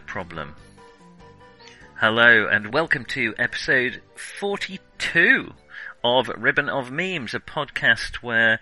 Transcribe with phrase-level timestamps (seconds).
[0.00, 0.54] Problem.
[2.00, 5.52] Hello and welcome to episode 42
[6.02, 8.60] of Ribbon of Memes, a podcast where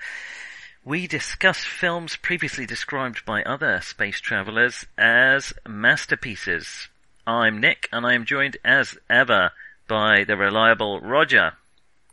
[0.84, 6.88] we discuss films previously described by other space travelers as masterpieces.
[7.26, 9.52] I'm Nick and I am joined as ever
[9.88, 11.52] by the reliable Roger.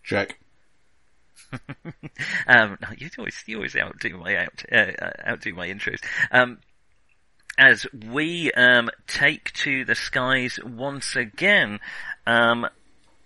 [0.03, 0.39] Check.
[2.47, 4.91] um, you always you always outdo my out uh,
[5.27, 5.99] outdo my intros.
[6.31, 6.59] Um,
[7.59, 11.79] as we um, take to the skies once again
[12.25, 12.65] um,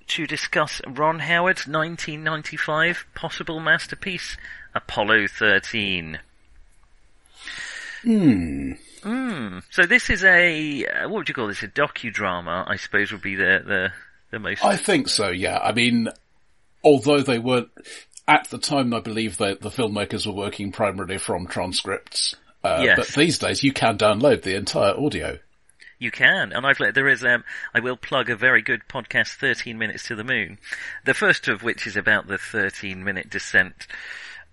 [0.08, 4.36] to discuss Ron Howard's 1995 possible masterpiece,
[4.73, 6.20] Apollo 13.
[8.02, 8.72] Hmm.
[9.03, 9.64] Mm.
[9.70, 11.62] So this is a uh, what would you call this?
[11.62, 13.92] A docudrama, I suppose, would be the the
[14.31, 14.64] the most.
[14.64, 15.30] I think so.
[15.30, 15.59] Yeah.
[15.59, 16.08] I mean,
[16.84, 17.70] although they weren't
[18.28, 22.36] at the time, I believe that the filmmakers were working primarily from transcripts.
[22.64, 22.97] Uh, Yes.
[22.97, 25.39] But these days, you can download the entire audio.
[26.00, 29.36] You can, and I've let there is um I will plug a very good podcast,
[29.36, 30.58] Thirteen Minutes to the Moon.
[31.06, 33.88] The first of which is about the thirteen minute descent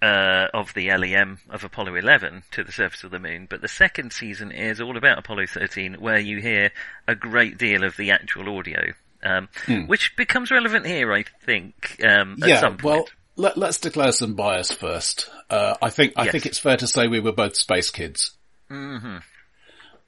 [0.03, 3.47] uh, of the LEM of Apollo 11 to the surface of the moon.
[3.48, 6.70] But the second season is all about Apollo 13, where you hear
[7.06, 9.48] a great deal of the actual audio, um,
[9.86, 12.61] which becomes relevant here, I think, um, at yeah.
[12.61, 12.84] some point.
[12.84, 13.08] Well,
[13.41, 15.28] let, let's declare some bias first.
[15.48, 16.33] Uh, I think I Yes.
[16.33, 18.32] think it's fair to say we were both space kids.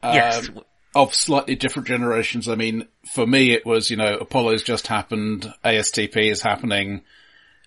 [0.02, 0.60] yes, um,
[0.94, 2.48] of slightly different generations.
[2.48, 7.02] I mean, for me, it was, you know, Apollo's just happened, ASTP is happening.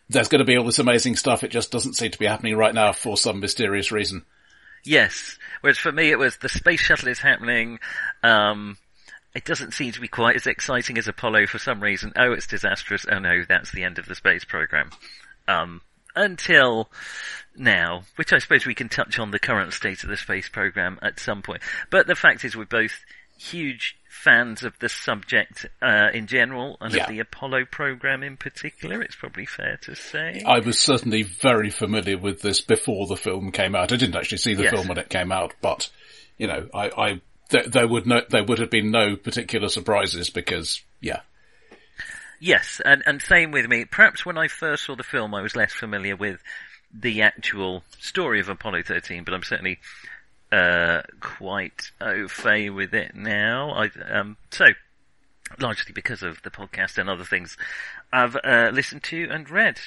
[0.09, 1.43] There's going to be all this amazing stuff.
[1.43, 4.23] It just doesn't seem to be happening right now for some mysterious reason.
[4.83, 5.39] Yes.
[5.61, 7.79] Whereas for me, it was the space shuttle is happening.
[8.21, 8.77] Um,
[9.33, 12.13] it doesn't seem to be quite as exciting as Apollo for some reason.
[12.15, 13.07] Oh, it's disastrous.
[13.11, 14.91] Oh no, that's the end of the space program.
[15.47, 15.81] Um,
[16.15, 16.89] until
[17.55, 20.97] now, which I suppose we can touch on the current state of the space program
[21.01, 21.61] at some point.
[21.89, 23.03] But the fact is, we're both
[23.37, 27.03] huge fans of the subject uh, in general and Yeah.
[27.03, 29.01] of the Apollo program in particular.
[29.01, 30.41] It's probably fair to say.
[30.45, 33.91] I was certainly very familiar with this before the film came out.
[33.91, 34.71] I didn't actually see the Yes.
[34.73, 35.89] film when it came out, but,
[36.37, 40.29] you know, I, I, there, there would no, there would have been no particular surprises
[40.29, 41.19] because, yeah.
[42.39, 43.85] Yes, and, and same with me.
[43.85, 46.41] Perhaps when I first saw the film, I was less familiar with
[46.93, 49.79] the actual story of Apollo 13, but I'm certainly
[50.51, 53.71] uh, quite au fait with it now.
[53.71, 54.65] I, um, so,
[55.59, 57.57] largely because of the podcast and other things
[58.11, 59.79] I've uh, listened to and read.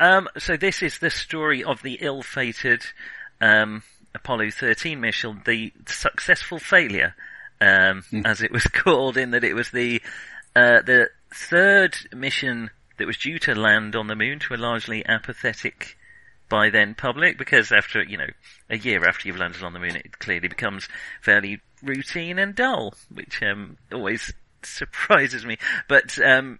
[0.00, 2.84] Um, so this is the story of the ill-fated
[3.40, 3.82] um,
[4.14, 7.14] Apollo 13 mission, the successful failure,
[7.60, 10.00] um, as it was called, in that it was the
[10.54, 15.04] uh, the third mission that was due to land on the moon to a largely
[15.06, 15.96] apathetic
[16.48, 18.28] by then public because after, you know,
[18.70, 20.88] a year after you've landed on the moon, it clearly becomes
[21.20, 24.32] fairly routine and dull, which, um, always
[24.62, 25.58] surprises me.
[25.88, 26.58] But, um,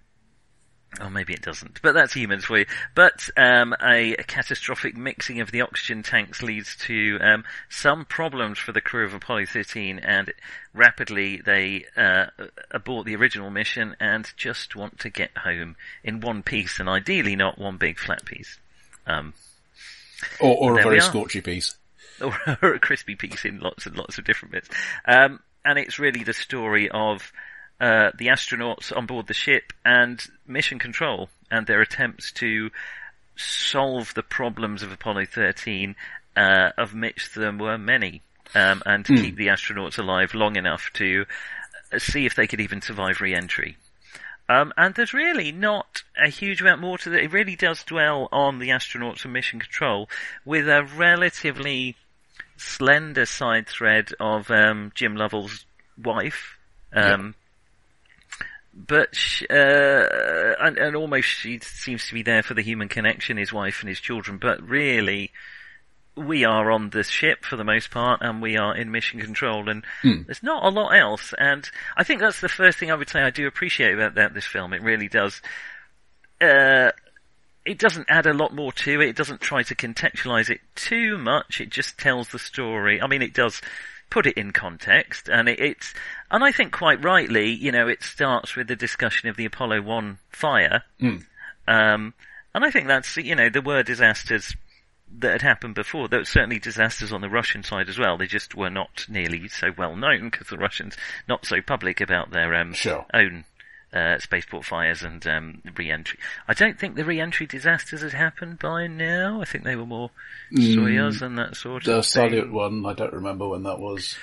[1.01, 2.67] or maybe it doesn't, but that's humans for you.
[2.95, 8.59] But um, a, a catastrophic mixing of the oxygen tanks leads to um, some problems
[8.59, 10.33] for the crew of Apollo 13, and
[10.73, 12.27] rapidly they uh,
[12.71, 17.37] abort the original mission and just want to get home in one piece, and ideally
[17.37, 18.59] not one big flat piece.
[19.07, 19.35] Um,
[20.41, 21.77] Or, or a very scorchy piece.
[22.23, 24.69] or, or a crispy piece in lots and lots of different bits.
[25.05, 27.33] Um, and it's really the story of
[27.81, 32.71] uh, the astronauts on board the ship and mission control and their attempts to
[33.37, 35.95] solve the problems of Apollo 13,
[36.37, 38.23] uh, of which there were many,
[38.55, 41.27] um, and to keep the astronauts alive long enough to
[41.99, 43.77] see if they could even survive re-entry.
[44.49, 47.25] Um, and there's really not a huge amount more to it.
[47.25, 50.09] It really does dwell on the astronauts and mission control
[50.45, 51.97] with a relatively
[52.57, 55.65] slender side thread of um, Jim Lovell's
[56.03, 56.57] wife.
[56.93, 57.35] Um,
[58.77, 59.17] But
[59.49, 63.81] uh, and, and almost she seems to be there for the human connection, his wife
[63.81, 64.37] and his children.
[64.37, 65.33] But really,
[66.15, 69.71] we are on the ship for the most part, and we are in mission control,
[69.71, 69.85] and
[70.27, 71.33] there's not a lot else.
[71.39, 74.35] And I think that's the first thing I would say I do appreciate about that
[74.35, 74.75] this film.
[74.75, 75.41] It really does.
[76.41, 76.91] Uh,
[77.65, 79.09] it doesn't add a lot more to it.
[79.09, 81.61] It doesn't try to contextualize it too much.
[81.61, 83.01] It just tells the story.
[83.01, 83.61] I mean, it does
[84.11, 85.95] put it in context, and it, it's,
[86.31, 89.83] and I think quite rightly, you know, it starts with the discussion of the Apollo
[89.83, 90.83] 1 fire.
[91.69, 92.15] Um,
[92.55, 94.55] and I think that's, you know, there were disasters
[95.19, 96.09] that had happened before.
[96.09, 98.17] There were certainly disasters on the Russian side as well.
[98.17, 100.97] They just were not nearly so well known because the Russians
[101.29, 103.05] not so public about their um, Sure.
[103.15, 103.45] own
[103.97, 106.19] uh, spaceport fires and um, re-entry.
[106.47, 109.41] I don't think the re-entry disasters had happened by now.
[109.41, 110.11] I think they were more
[110.53, 112.31] Soyuz and that sort The of thing.
[112.31, 114.17] Salyut one, I don't remember when that was.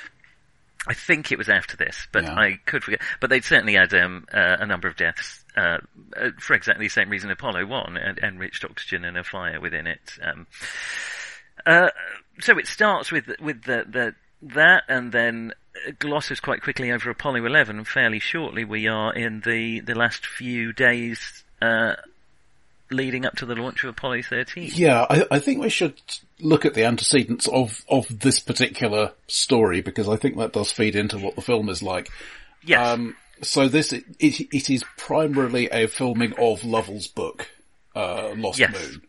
[0.85, 2.35] I think it was after this, but Yeah.
[2.35, 3.01] I could forget.
[3.21, 5.77] But they'd certainly had um, uh, a number of deaths uh,
[6.17, 9.87] uh, for exactly the same reason Apollo one and enriched oxygen and a fire within
[9.87, 10.19] it.
[10.21, 10.45] Um,
[11.65, 11.89] uh,
[12.41, 14.15] so it starts with with the, the
[14.53, 15.53] that, and then
[15.99, 17.77] glosses quite quickly over Apollo 11.
[17.77, 21.95] And fairly shortly, we are in the the last few days uh,
[22.91, 24.71] leading up to the launch of Apollo 13.
[24.75, 25.99] Yeah, I, I think we should
[26.39, 30.95] look at the antecedents of, of this particular story because I think that does feed
[30.95, 32.09] into what the film is like.
[32.63, 32.87] Yes.
[32.87, 37.49] Um, so this, it, it is primarily a filming of Lovell's book,
[37.95, 38.71] uh, Lost Yes.
[38.73, 39.01] Moon.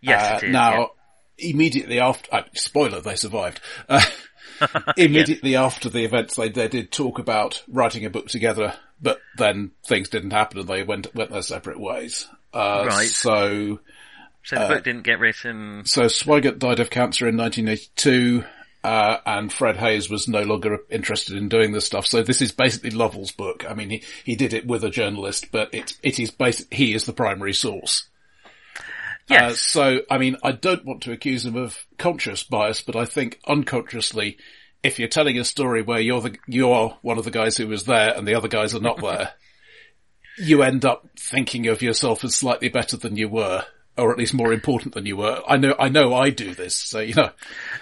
[0.00, 0.42] yes.
[0.42, 0.90] Uh, now,
[1.38, 3.60] immediately after, uh, spoiler, they survived.
[4.86, 9.20] Uh, immediately after the events, they, they did talk about writing a book together, but
[9.36, 12.26] then things didn't happen and they went, went their separate ways.
[12.52, 13.08] Uh, Right.
[13.08, 13.80] so.
[14.42, 15.82] So the uh, book didn't get written.
[15.86, 18.44] so Swigert died of cancer in 1982,
[18.84, 22.06] uh, and Fred Haise was no longer interested in doing this stuff.
[22.06, 23.64] So this is basically Lovell's book.
[23.68, 26.94] I mean, he, he did it with a journalist, but it, it is basic, he
[26.94, 28.04] is the primary source.
[29.30, 29.60] Uh, Yes.
[29.60, 33.40] so, I mean, I don't want to accuse him of conscious bias, but I think
[33.46, 34.38] unconsciously,
[34.82, 37.84] if you're telling a story where you're the, you're one of the guys who was
[37.84, 39.32] there and the other guys are not there,
[40.38, 43.64] you end up thinking of yourself as slightly better than you were,
[43.98, 45.42] or at least more important than you were.
[45.48, 47.30] I know, I know I do this, so, you know,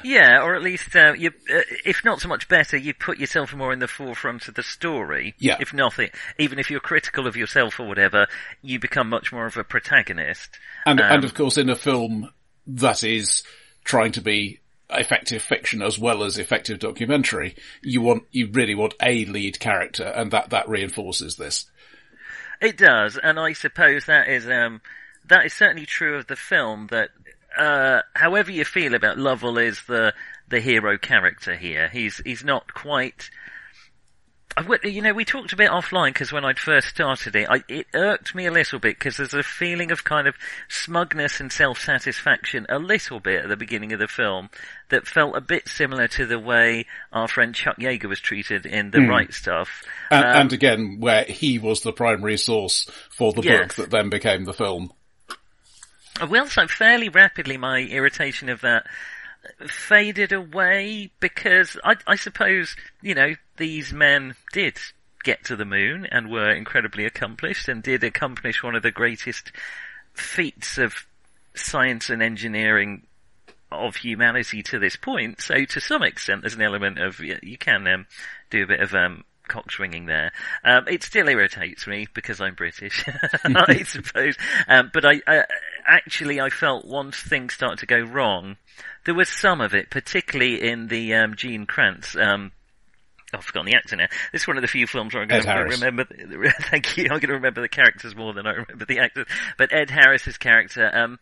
[0.03, 3.55] Yeah, or at least uh, you, uh, if not so much better, you put yourself
[3.55, 5.35] more in the forefront of the story.
[5.39, 5.57] Yeah.
[5.61, 8.27] If nothing, even if you're critical of yourself or whatever,
[8.63, 10.59] you become much more of a protagonist.
[10.87, 12.31] and, Um, and of course in a film
[12.67, 13.43] that is
[13.85, 14.61] trying to be
[14.91, 20.05] effective fiction as well as effective documentary, you want, you really want a lead character,
[20.05, 21.67] and that, that reinforces this.
[22.61, 24.81] It does, and I suppose that is um,
[25.29, 26.89] that is certainly true of the film.
[26.91, 27.11] That
[27.57, 30.15] uh, however you feel about Lovell is the
[30.49, 31.89] the hero character here.
[31.89, 33.31] He's he's not quite.
[34.57, 37.65] I You know, we talked a bit offline because when I'd first started it, I,
[37.69, 40.37] it irked me a little bit because there's a feeling of kind of
[40.69, 44.51] smugness and self-satisfaction a little bit at the beginning of the film
[44.91, 48.93] that felt a bit similar to the way our friend Chuck Yeager was treated in
[48.93, 49.83] The Right Stuff.
[50.13, 53.59] And, Um, and again, where he was the primary source for the Yes.
[53.59, 54.93] book that then became the film.
[56.29, 58.87] Well, so fairly rapidly my irritation of that
[59.67, 64.79] faded away because I, I suppose, you know, these men did
[65.23, 69.53] get to the moon and were incredibly accomplished and did accomplish one of the greatest
[70.13, 70.95] feats of
[71.55, 73.07] science and engineering
[73.73, 75.41] of humanity to this point.
[75.41, 78.07] So to some extent, there's an element of you can um,
[78.51, 80.33] do a bit of um, cock swinging there.
[80.65, 83.05] Um, it still irritates me because I'm British,
[83.45, 84.37] I suppose.
[84.69, 85.45] Um, but I, I
[85.87, 88.57] actually I felt once things started to go wrong,
[89.05, 92.17] there was some of it, particularly in the um, Gene Kranz.
[92.17, 92.53] Um,
[93.33, 94.07] I've forgotten the actor now.
[94.33, 95.81] This is one of the few films where I'm going Ed to Harris.
[95.81, 96.05] remember.
[96.05, 97.05] The, thank you.
[97.05, 99.27] I'm going to remember the characters more than I remember the actors.
[99.59, 101.19] But Ed Harris's character, um,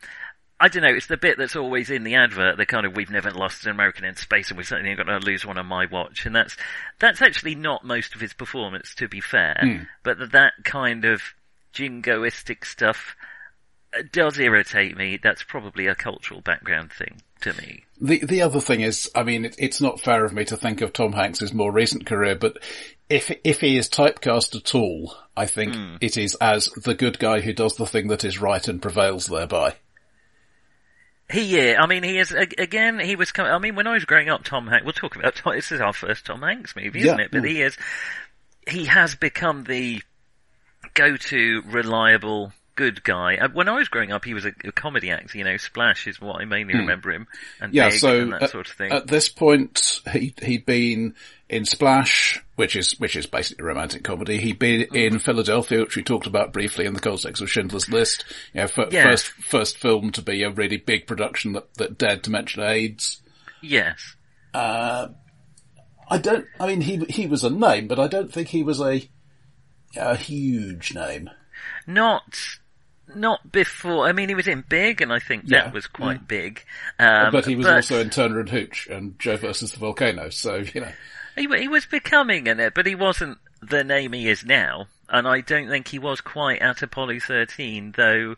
[0.60, 0.94] I don't know.
[0.94, 2.56] It's the bit that's always in the advert.
[2.56, 5.20] The kind of we've never lost an American in space, and we're certainly not going
[5.20, 6.26] to lose one on my watch.
[6.26, 6.56] And that's
[6.98, 9.56] that's actually not most of his performance, to be fair.
[9.60, 9.82] Hmm.
[10.02, 11.22] But that kind of
[11.74, 13.16] jingoistic stuff
[14.12, 15.18] does irritate me.
[15.22, 17.84] That's probably a cultural background thing to me.
[18.00, 20.80] The the other thing is, I mean, it, it's not fair of me to think
[20.80, 22.58] of Tom Hanks's more recent career, but
[23.08, 25.96] if if he is typecast at all, I think Hmm.
[26.00, 29.26] it is as the good guy who does the thing that is right and prevails
[29.26, 29.74] thereby.
[31.30, 34.04] He, yeah, I mean, he is, again, he was coming, I mean, when I was
[34.04, 36.98] growing up, Tom Hanks, we'll talk about, Tom, this is our first Tom Hanks movie,
[37.00, 37.24] isn't Yeah.
[37.24, 37.30] it?
[37.30, 37.48] But Mm.
[37.48, 37.76] he is,
[38.68, 40.02] he has become the
[40.92, 43.36] go-to reliable good guy.
[43.36, 46.06] Uh, When I was growing up, he was a, a comedy actor, you know, Splash
[46.06, 47.26] is what I mainly remember him,
[47.60, 47.76] and Hmm.
[47.76, 48.92] Yeah, Big so and that at, sort of thing.
[48.92, 51.14] at this point, he he'd been
[51.48, 54.38] in Splash, which is which is basically a romantic comedy.
[54.38, 54.96] He'd been Mm-hmm.
[54.96, 58.24] in Philadelphia, which we talked about briefly in the context of Schindler's List.
[58.54, 59.04] You know, fir- Yeah.
[59.04, 63.20] first first film to be a really big production that that dared to mention AIDS.
[63.60, 64.16] yes.
[64.54, 65.08] Uh,
[66.08, 66.46] I don't.
[66.60, 69.08] I mean, he he was a name, but I don't think he was a
[69.96, 71.30] a huge name.
[71.86, 72.36] Not,
[73.14, 75.64] not before, I mean, he was in Big, and I think Yeah.
[75.64, 76.62] that was quite big.
[76.98, 80.28] Um, but he was also in Turner and Hooch and Joe versus the Volcano.
[80.30, 80.92] So you know,
[81.36, 84.86] He, he was becoming in it, but he wasn't the name he is now.
[85.08, 88.36] And I don't think he was quite at Apollo 13, though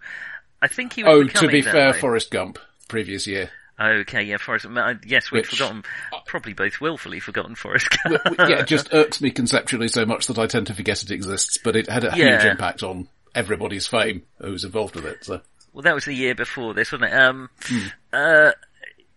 [0.60, 1.98] I think he was oh, to be fair, way.
[2.00, 3.50] Forrest Gump, previous year.
[3.80, 4.66] Okay, yeah, Forrest.
[4.66, 5.84] uh, Yes, we've Which- forgotten,
[6.26, 8.20] probably both willfully forgotten Forrest Gump.
[8.38, 11.58] yeah, it just irks me conceptually so much that I tend to forget it exists,
[11.62, 15.24] but it had a huge impact on everybody's fame who was involved with it.
[15.24, 15.40] So
[15.72, 17.16] well, that was the year before this, wasn't it?
[17.16, 17.86] Um, Hmm.
[18.12, 18.52] uh,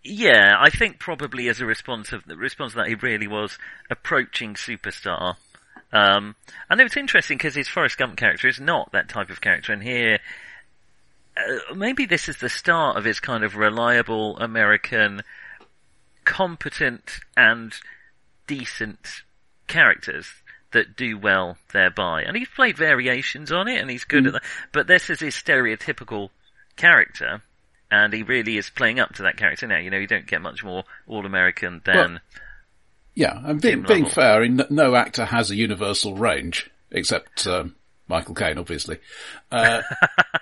[0.04, 3.58] Yeah, I think probably as a response of the response to that, he really was
[3.90, 5.36] approaching superstar.
[5.92, 6.36] Um,
[6.70, 9.72] and it was interesting because his Forrest Gump character is not that type of character,
[9.74, 10.20] and here
[11.38, 15.22] uh, maybe this is the start of his kind of reliable American,
[16.26, 17.74] competent and
[18.48, 19.24] decent
[19.68, 20.28] characters
[20.72, 22.24] that do well thereby.
[22.24, 24.28] And he's played variations on it, and he's good Mm.
[24.28, 24.44] at that.
[24.72, 26.30] But this is his stereotypical
[26.76, 27.42] character,
[27.90, 29.78] and he really is playing up to that character now.
[29.78, 32.20] You know, you don't get much more all-American than.
[33.16, 37.74] Yeah, and being, being fair, no actor has a universal range, except um,
[38.08, 39.00] Michael Caine, obviously.
[39.52, 39.82] Uh,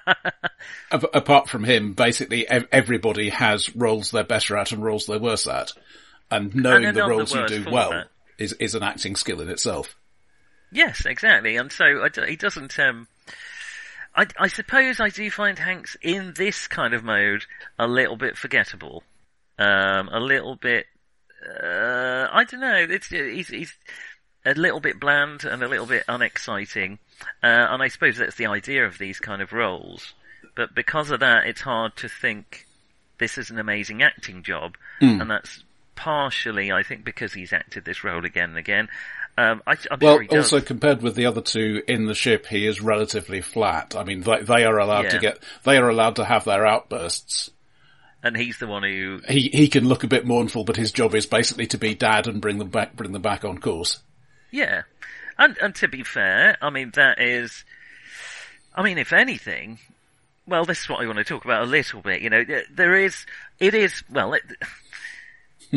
[0.91, 5.19] ap- apart from him, basically ev- everybody has roles they're better at and roles they're
[5.19, 5.71] worse at.
[6.31, 8.07] And knowing they're the not the roles you do well that.
[8.37, 9.95] is, is an acting skill in itself.
[10.71, 11.57] Yes, exactly.
[11.57, 12.77] And so I he doesn't.
[12.79, 13.07] Um,
[14.15, 17.45] I, I suppose I do find Hanks in this kind of mode
[17.77, 19.03] a little bit forgettable,
[19.59, 20.85] um, a little bit.
[21.45, 22.87] Uh, I don't know.
[22.89, 23.73] It's he's, he's
[24.45, 26.99] a little bit bland and a little bit unexciting,
[27.43, 30.13] uh, and I suppose that's the idea of these kind of roles.
[30.55, 32.65] But because of that, it's hard to think
[33.17, 34.75] this is an amazing acting job,
[35.21, 35.63] and that's
[35.95, 38.87] partially, I think, because he's acted this role again and again.
[39.37, 42.79] Um, I, Well, sure also compared with the other two in the ship, he is
[42.81, 43.93] relatively flat.
[43.95, 47.49] I mean, they, they are allowed to get, they are allowed to have their outbursts.
[48.23, 51.13] and he's the one who He, he can look a bit mournful, but his job
[51.15, 53.99] is basically to be dad and bring them back, bring them back on course.
[54.51, 54.83] yeah
[55.37, 57.65] and and to be fair i mean that is
[58.73, 59.77] i mean if anything
[60.47, 62.63] well this is what i want to talk about a little bit you know there-
[62.73, 63.25] there is
[63.59, 64.43] it is well it,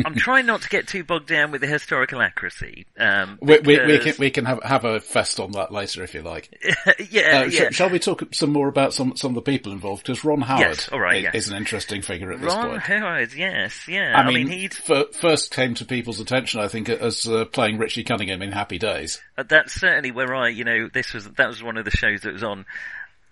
[0.05, 3.85] i'm trying not to get too bogged down with the historical accuracy um We, we,
[3.85, 6.49] we can we can have have a fest on that later if you like.
[7.11, 9.71] yeah Uh, sh- yeah shall we talk some more about some some of the people
[9.71, 10.03] involved?
[10.03, 11.35] Because Ron Howard Yes, all right, is, yes.
[11.35, 12.81] is an interesting figure at this ron point.
[12.81, 17.27] howard yes yeah I mean, he'd fir- first came to people's attention, I think, as
[17.27, 19.21] uh, playing Richie Cunningham in Happy Days.
[19.37, 22.21] Uh, that's certainly where I, you know, this was that was one of the shows
[22.21, 22.65] that was on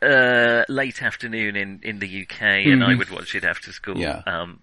[0.02, 3.96] uh, late afternoon in in the UK, and I would watch it after school.
[3.96, 4.02] Mm-hmm.
[4.30, 4.42] Yeah.
[4.42, 4.60] Um,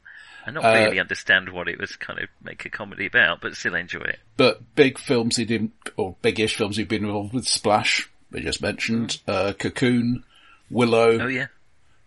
[0.46, 3.56] I not Uh, really understand what it was kind of make a comedy about, but
[3.56, 4.18] still enjoy it.
[4.36, 8.60] But big films he didn't, or big-ish films he'd been involved with, Splash, we just
[8.60, 10.24] mentioned, uh, Cocoon,
[10.70, 11.46] Willow, Oh yeah,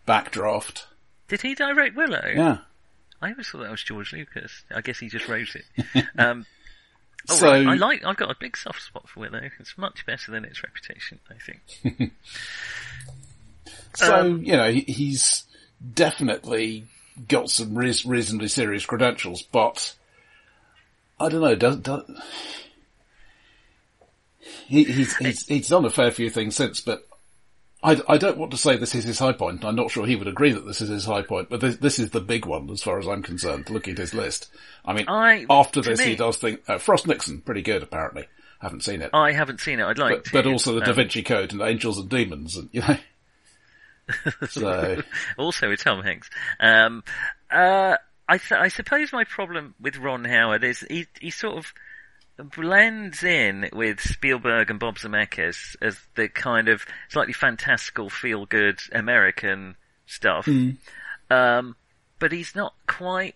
[0.06, 0.84] Backdraft.
[1.28, 2.22] did he direct Willow?
[2.34, 2.58] Yeah.
[3.20, 4.62] I always thought that was George Lucas.
[4.72, 5.64] I guess he just wrote it.
[6.18, 6.46] um,
[7.28, 7.66] all So- right.
[7.66, 8.04] I like.
[8.04, 9.50] I've got a big soft spot for Willow.
[9.58, 11.18] It's much better than its reputation.
[11.28, 12.12] I think.
[13.94, 15.44] So, Um, you know, he's
[15.94, 16.84] definitely
[17.26, 19.94] got some reas reasonably serious credentials, but
[21.18, 22.04] I don't know, does, does,
[24.66, 27.06] he, he's, he's, he's done a fair few things since, but
[27.82, 29.64] I, I don't want to say this is his high point.
[29.64, 31.98] I'm not sure he would agree that this is his high point, but this, this
[31.98, 34.50] is the big one as far as I'm concerned, looking at his list.
[34.84, 38.26] I mean, I- after this he does think, uh, Frost Nixon, pretty good apparently.
[38.60, 39.10] Haven't seen it.
[39.12, 39.84] I haven't seen it.
[39.84, 40.32] I'd like but, to.
[40.32, 42.96] but also the Da Um, Vinci Code and Angels and Demons and, you know.
[44.48, 45.02] so,
[45.36, 46.30] also with Tom Hanks.
[46.60, 47.02] Um,
[47.50, 47.96] uh,
[48.28, 51.72] I, th- I suppose my problem with Ron Howard is he, he sort of
[52.54, 59.76] blends in with Spielberg and Bob Zemeckis as the kind of slightly fantastical, feel-good American
[60.06, 60.46] stuff.
[61.30, 61.76] Um,
[62.18, 63.34] but he's not quite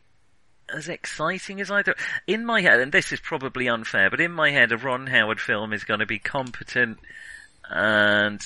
[0.73, 1.95] as exciting as either.
[2.26, 5.41] In my head, and this is probably unfair, but in my head, a Ron Howard
[5.41, 6.99] film is going to be competent
[7.69, 8.41] and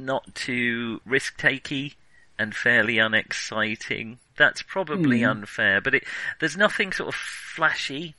[0.00, 1.94] not too risk takey
[2.38, 4.18] and fairly unexciting.
[4.36, 6.04] That's probably unfair, but it,
[6.40, 8.14] there's nothing sort of flashy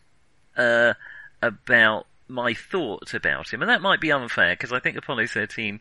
[0.56, 0.94] uh,
[1.42, 5.80] about my thoughts about him, and that might be unfair because I think Apollo 13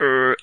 [0.00, 0.36] er,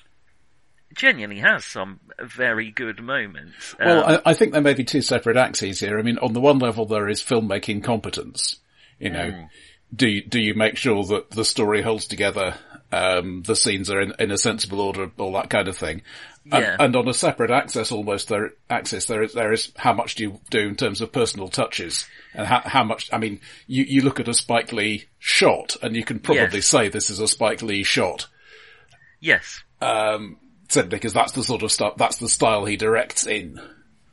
[0.94, 3.74] genuinely has some very good moments.
[3.78, 5.98] Well, Um, I, I think there may be two separate axes here.
[5.98, 8.56] I mean, on the one level, there is filmmaking competence.
[8.98, 9.44] You know, Hmm.
[9.94, 12.56] do you, do you make sure that the story holds together,
[12.92, 16.02] um, the scenes are in, in a sensible order, all that kind of thing.
[16.52, 16.76] And, Yeah.
[16.78, 20.24] and on a separate axis, almost there, axis, there is, there is how much do
[20.24, 24.02] you do in terms of personal touches and how, how much, I mean, you, you
[24.02, 26.66] look at a Spike Lee shot and you can probably Yes.
[26.66, 28.26] say this is a Spike Lee shot.
[29.20, 30.36] yes, Um,
[30.68, 33.60] simply because that's the sort of stuff, that's the style he directs in.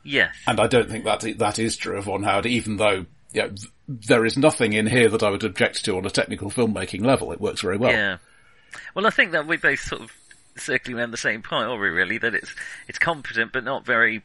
[0.04, 0.34] yes.
[0.46, 3.50] And I don't think that that is true of Ron Howard, even though you know,
[3.88, 7.32] there is nothing in here that I would object to on a technical filmmaking level.
[7.32, 7.92] It works very well.
[7.92, 8.16] Yeah.
[8.94, 10.12] Well, I think that we both sort of
[10.56, 12.18] circling around the same point, are we really?
[12.18, 12.54] That it's
[12.88, 14.22] it's competent, but not very,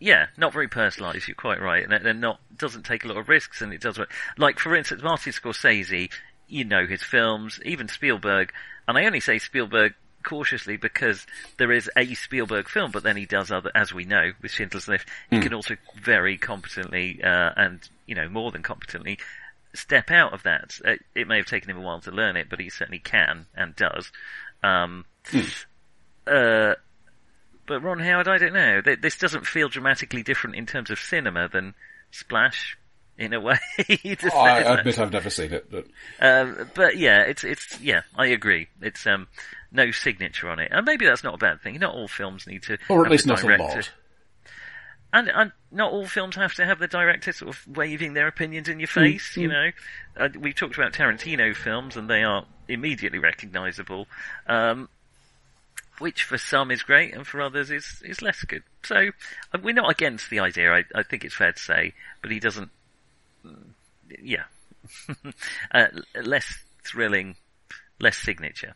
[0.00, 1.26] yeah, not very personalised.
[1.26, 3.80] You're quite right, and it and not doesn't take a lot of risks, and it
[3.80, 4.12] does work.
[4.38, 6.10] like for instance Martin Scorsese.
[6.48, 8.52] You know his films, even Spielberg,
[8.86, 9.94] and I only say Spielberg
[10.26, 14.32] cautiously because there is a Spielberg film, but then he does other, as we know,
[14.42, 15.06] with Schindler's List.
[15.30, 19.18] He can also very competently, uh, and, you know, more than competently,
[19.76, 20.78] step out of that.
[20.84, 23.46] It, it may have taken him a while to learn it, but he certainly can
[23.54, 24.10] and does.
[24.62, 25.04] Um,
[26.26, 26.74] uh,
[27.66, 28.80] but Ron Howard, I don't know.
[28.80, 31.74] This doesn't feel dramatically different in terms of cinema than
[32.10, 32.78] Splash,
[33.18, 33.58] in a way.
[34.20, 35.86] say I admit I've never seen it, but
[36.20, 38.68] Um, but yeah, it's it's yeah, I agree.
[38.80, 39.28] It's um
[39.72, 41.78] no signature on it, and maybe that's not a bad thing.
[41.78, 43.90] Not all films need to, or at have least not a lot.
[45.18, 48.68] And and not all films have to have the director sort of waving their opinions
[48.68, 49.36] in your face.
[49.36, 49.70] You know,
[50.16, 54.06] uh, we've talked about Tarantino films, and they are immediately recognisable.
[54.46, 54.88] Um,
[55.98, 58.62] which for some is great and for others is, is less good.
[58.82, 59.08] So
[59.54, 60.70] uh, we're not against the idea.
[60.70, 62.68] I, I think it's fair to say, but he doesn't.
[63.46, 63.56] mm,
[64.22, 64.44] Yeah,
[65.72, 65.86] uh,
[66.22, 67.36] less thrilling,
[67.98, 68.74] less signature.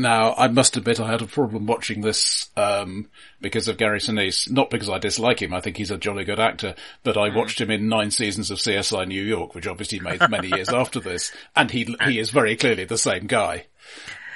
[0.00, 3.08] Now, I must admit I had a problem watching this, um,
[3.40, 4.48] because of Gary Sinise.
[4.48, 7.60] Not because I dislike him, I think he's a jolly good actor, but I watched
[7.60, 11.32] him in nine seasons of CSI New York, which obviously made many years after this,
[11.56, 13.66] and he, he is very clearly the same guy.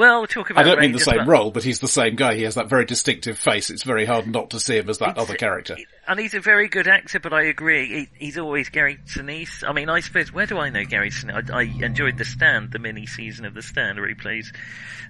[0.01, 0.65] Well, talk about.
[0.65, 2.33] I don't mean the same role, but he's the same guy.
[2.33, 3.69] He has that very distinctive face.
[3.69, 5.77] It's very hard not to see him as that other character.
[6.07, 8.07] And he's a very good actor, but I agree.
[8.17, 9.63] He, he's always Gary Sinise.
[9.63, 11.51] I mean, I suppose, where do I know Gary Sinise?
[11.51, 14.51] I, I enjoyed The Stand, the mini season of The Stand, where he plays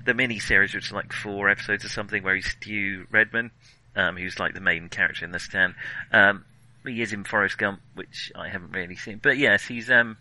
[0.04, 3.52] the mini series, which is like four episodes or something, where he's Stu Redman,
[3.96, 5.76] um, who's like the main character in The Stand.
[6.12, 6.44] Um,
[6.86, 9.22] he is in Forrest Gump, which I haven't really seen.
[9.24, 10.18] But yes, he's, um,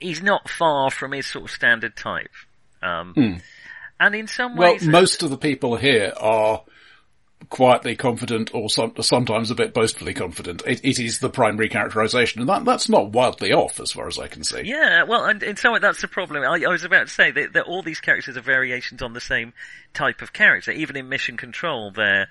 [0.00, 2.30] he's not far from his sort of standard type.
[2.82, 3.40] Um,
[4.00, 4.56] and in some.
[4.56, 6.62] Well, ways, most of the people here are
[7.48, 10.62] quietly confident or some, sometimes a bit boastfully confident.
[10.66, 14.18] It, it is the primary characterization, and that, that's not wildly off as far as
[14.18, 14.62] I can see.
[14.64, 16.42] Yeah, well, and in some way that's the problem.
[16.42, 19.20] I, I was about to say that, that all these characters are variations on the
[19.20, 19.52] same
[19.92, 20.72] type of character.
[20.72, 22.28] Even in Mission Control, they're,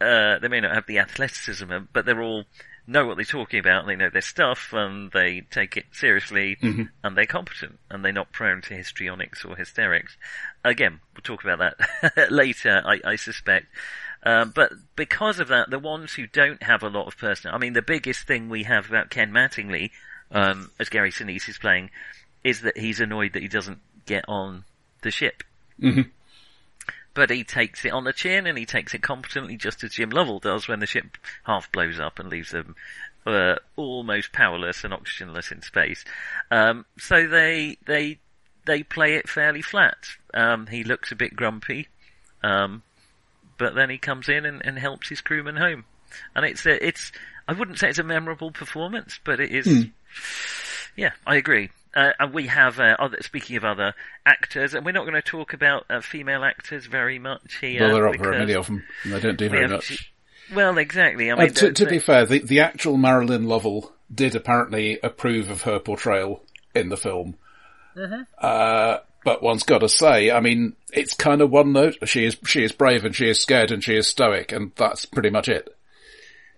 [0.00, 2.44] uh, they may not have the athleticism, but they're all
[2.86, 6.56] know what they're talking about, they know their stuff, and they take it seriously,
[7.02, 10.16] and they're competent, and they're not prone to histrionics or hysterics.
[10.64, 11.76] Again, we'll talk about
[12.14, 13.66] that later, I, I suspect.
[14.22, 17.58] Um, but because of that, the ones who don't have a lot of personality, I
[17.58, 19.90] mean, the biggest thing we have about Ken Mattingly,
[20.30, 21.90] um, as Gary Sinise is playing,
[22.42, 24.64] is that he's annoyed that he doesn't get on
[25.02, 25.42] the ship.
[25.80, 26.10] Mhm.
[27.14, 30.10] But he takes it on the chin and he takes it competently just as Jim
[30.10, 32.74] Lovell does when the ship half blows up and leaves them
[33.26, 36.04] uh, almost powerless and oxygenless in space.
[36.50, 38.18] Um, so they, they,
[38.66, 39.96] they play it fairly flat.
[40.34, 41.88] Um, he looks a bit grumpy.
[42.42, 42.82] Um,
[43.58, 45.84] but then he comes in and, and helps his crewmen home.
[46.34, 47.12] And it's a, it's,
[47.48, 49.86] I wouldn't say it's a memorable performance, but it is,
[50.96, 51.70] yeah, I agree.
[51.94, 53.94] Uh, and we have, uh, other, speaking of other
[54.26, 57.82] actors, and we're not going to talk about uh, female actors very much here.
[57.82, 60.12] Well, there aren't very many of them, and they don't do very much.
[60.52, 61.30] well, exactly.
[61.30, 65.50] I Uh, mean, to, to be fair, the, the actual Marilyn Lovell did apparently approve
[65.50, 66.42] of her portrayal
[66.74, 67.36] in the film.
[67.96, 68.22] Mm-hmm.
[68.40, 71.96] Uh, but one's got to say, I mean, it's kind of one note.
[72.08, 75.06] She is she is brave and she is scared and she is stoic, and that's
[75.06, 75.74] pretty much it.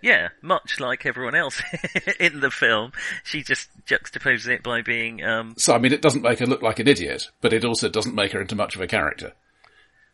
[0.03, 1.61] Yeah, much like everyone else
[2.21, 2.93] in the film,
[3.25, 6.63] she just juxtaposes it by being, um, So I mean, it doesn't make her look
[6.63, 9.33] like an idiot, but it also doesn't make her into much of a character.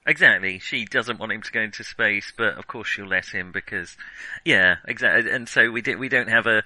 [0.06, 3.52] exactly, she doesn't want him to go into space, but of course she'll let him
[3.52, 3.96] because,
[4.44, 6.62] yeah, exactly, and so we do, we don't have a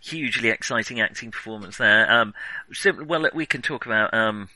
[0.00, 2.10] hugely exciting acting performance there.
[2.10, 2.34] Um,
[2.72, 4.48] sim- well, we can talk about, um,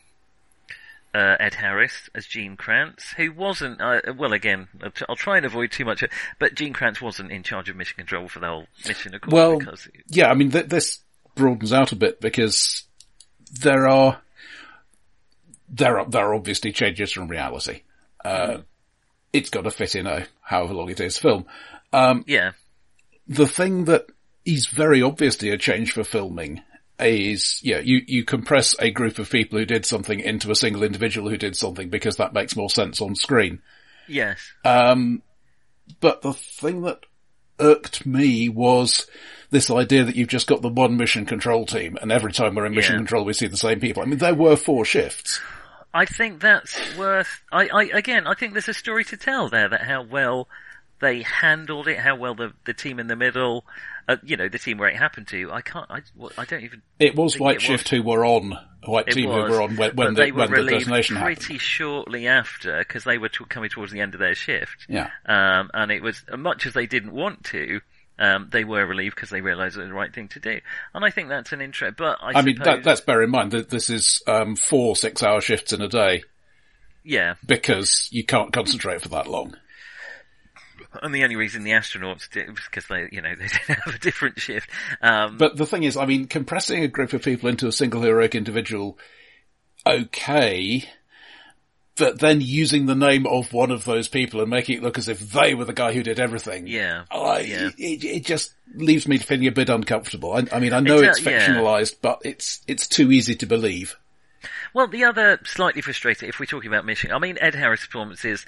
[1.15, 5.37] uh, Ed Harris as Gene Kranz, who wasn't, uh, well again, I'll, t- I'll try
[5.37, 6.03] and avoid too much,
[6.39, 9.33] but Gene Kranz wasn't in charge of mission control for the whole mission, of course,
[9.33, 10.99] Well, because yeah, I mean, th- this
[11.37, 12.83] broadens out a bit because
[13.61, 14.21] there are
[15.69, 17.83] there are there are obviously changes from reality.
[18.25, 18.59] Uh,
[19.33, 21.47] It's got to fit in a however long it is film.
[21.93, 22.53] yeah,
[23.29, 24.07] The thing that
[24.45, 26.63] is very obviously a change for filming
[27.01, 30.83] is, yeah, you, you compress a group of people who did something into a single
[30.83, 33.61] individual who did something because that makes more sense on screen.
[34.09, 34.41] yes.
[34.65, 35.23] Um,
[36.01, 37.01] but the thing that
[37.59, 39.07] irked me was
[39.51, 42.67] this idea that you've just got the one mission control team and every time we're
[42.67, 42.99] in mission Yeah.
[43.01, 44.03] control we see the same people.
[44.03, 45.41] I mean, there were four shifts.
[45.93, 47.43] I think that's worth.
[47.53, 50.49] I, I again, I think there's a story to tell there that how well
[51.01, 53.65] they handled it, how well the the team in the middle,
[54.09, 55.51] uh, you know, the team where it happened to.
[55.53, 55.87] I can't.
[55.91, 56.01] I,
[56.37, 56.83] I don't even.
[56.99, 59.77] It was White it Shift who were on, White It Team was, who were on
[59.77, 61.61] when, when the, when the detonation pretty happened.
[61.61, 64.87] shortly after because they were t- coming towards the end of their shift.
[64.89, 65.11] Yeah.
[65.27, 67.81] Um, and it was much as they didn't want to.
[68.17, 70.61] Um, they were relieved because they realised it was the right thing to do,
[70.95, 71.97] and I think that's an interest.
[71.97, 75.41] But I, I mean, that, let's bear in mind that this is um, four six-hour
[75.41, 76.23] shifts in a day.
[77.03, 79.57] Yeah, because you can't concentrate for that long.
[81.03, 83.95] And the only reason the astronauts did was because they, you know, they didn't have
[83.95, 84.71] a different shift.
[85.03, 88.03] Um, But the thing is, I mean, compressing a group of people into a single
[88.03, 88.99] heroic individual,
[89.87, 90.85] okay,
[91.97, 95.09] but then using the name of one of those people and making it look as
[95.09, 96.67] if they were the guy who did everything.
[96.67, 97.71] yeah, I, yeah.
[97.79, 100.33] it, it just leaves me feeling a bit uncomfortable.
[100.33, 101.47] I, I mean, I know It's, it's uh, yeah.
[101.47, 103.97] fictionalized, but it's it's too easy to believe.
[104.75, 108.25] Well, the other slightly frustrating, if we're talking about mission, I mean, Ed Harris' performance
[108.25, 108.45] is,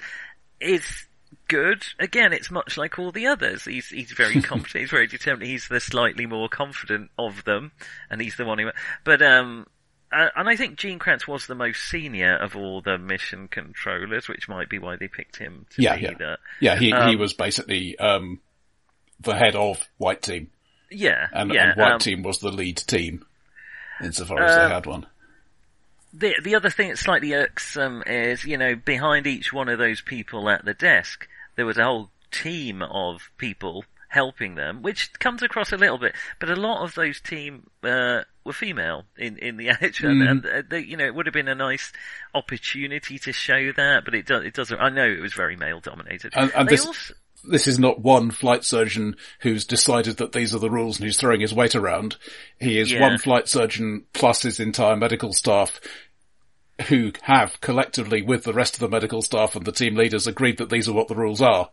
[0.59, 1.06] is
[1.47, 1.83] good.
[1.99, 3.65] Again, it's much like all the others.
[3.65, 4.81] He's, he's very confident.
[4.81, 7.71] he's very determined, he's the slightly more confident of them,
[8.09, 8.69] and he's the one who,
[9.03, 9.65] but, um,
[10.11, 14.29] uh, and I think Gene Kranz was the most senior of all the mission controllers,
[14.29, 16.13] which might be why they picked him to Yeah, be yeah.
[16.17, 18.39] the, Yeah, he he Um, was basically um,
[19.19, 20.49] the head of White Team,
[20.89, 23.25] yeah, and, yeah, and White um, Team was the lead team,
[24.01, 25.05] insofar as Uh, they had one.
[26.13, 29.99] the the other thing that's slightly irksome is, you know, behind each one of those
[30.01, 35.43] people at the desk, there was a whole team of people helping them, which comes
[35.43, 36.15] across a little bit.
[36.39, 40.29] But a lot of those team uh, were female in in the action, Mm.
[40.29, 41.91] and uh, they, you know, it would have been a nice
[42.33, 44.79] opportunity to show that, but it does it doesn't.
[44.79, 46.33] I know it was very male dominated.
[46.35, 50.59] And- and this- also- this is not one flight surgeon who's decided that these are
[50.59, 52.17] the rules and who's throwing his weight around.
[52.59, 53.01] He is Yeah.
[53.01, 55.79] one flight surgeon plus his entire medical staff
[56.87, 60.57] who have collectively with the rest of the medical staff and the team leaders agreed
[60.57, 61.69] that these are what the rules are.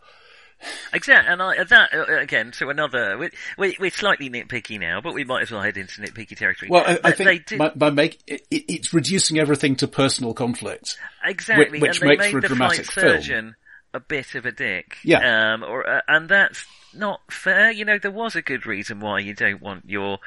[0.92, 3.18] Exactly, and I, that uh, again to another.
[3.18, 6.70] We, we, we're slightly nitpicky now, but we might as well head into nitpicky territory.
[6.70, 10.96] Well, I, I think did- by, by make, it, it's reducing everything to personal conflict.
[11.24, 13.16] Exactly, which and they makes made for a the dramatic flight film.
[13.16, 13.56] surgeon
[13.92, 14.96] a bit of a dick.
[15.04, 15.54] Yeah.
[15.54, 16.64] um, or uh, and that's
[16.94, 17.70] not fair.
[17.70, 20.18] You know, there was a good reason why you don't want your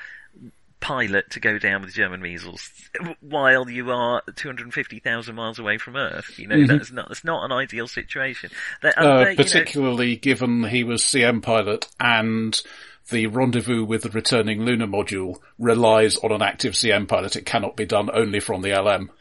[0.79, 2.69] pilot to go down with German measles
[3.21, 6.37] while you are 250,000 miles away from Earth.
[6.37, 8.51] You know, that's not that's not an ideal situation.
[8.81, 9.07] They, Mm-hmm.
[9.07, 12.59] Uh, they, you know, particularly given he was CM pilot and
[13.09, 17.35] the rendezvous with the returning lunar module relies on an active CM pilot.
[17.35, 19.11] It cannot be done only from the LM.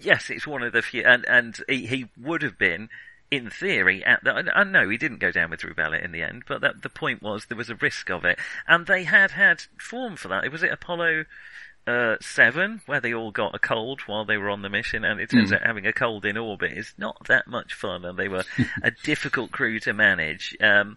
[0.00, 2.88] Yes, it's one of the few, and and he, he would have been,
[3.30, 4.50] in theory, at the.
[4.54, 6.44] And no, he didn't go down with rubella in the end.
[6.46, 9.62] But that, the point was there was a risk of it, and they had had
[9.78, 10.44] form for that.
[10.44, 11.24] It was it Apollo.
[11.86, 15.20] Uh, seven, where they all got a cold while they were on the mission, and
[15.20, 18.26] it turns out having a cold in orbit is not that much fun, and they
[18.26, 18.42] were
[18.82, 20.56] a difficult crew to manage.
[20.62, 20.96] Um,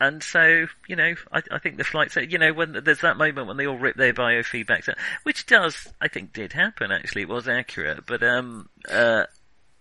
[0.00, 3.48] and so, you know, I, I think the flights, you know, when there's that moment
[3.48, 6.92] when they all rip their biofeedbacks out, which does, I think, did happen.
[6.92, 9.24] Actually, it was accurate, but um, uh,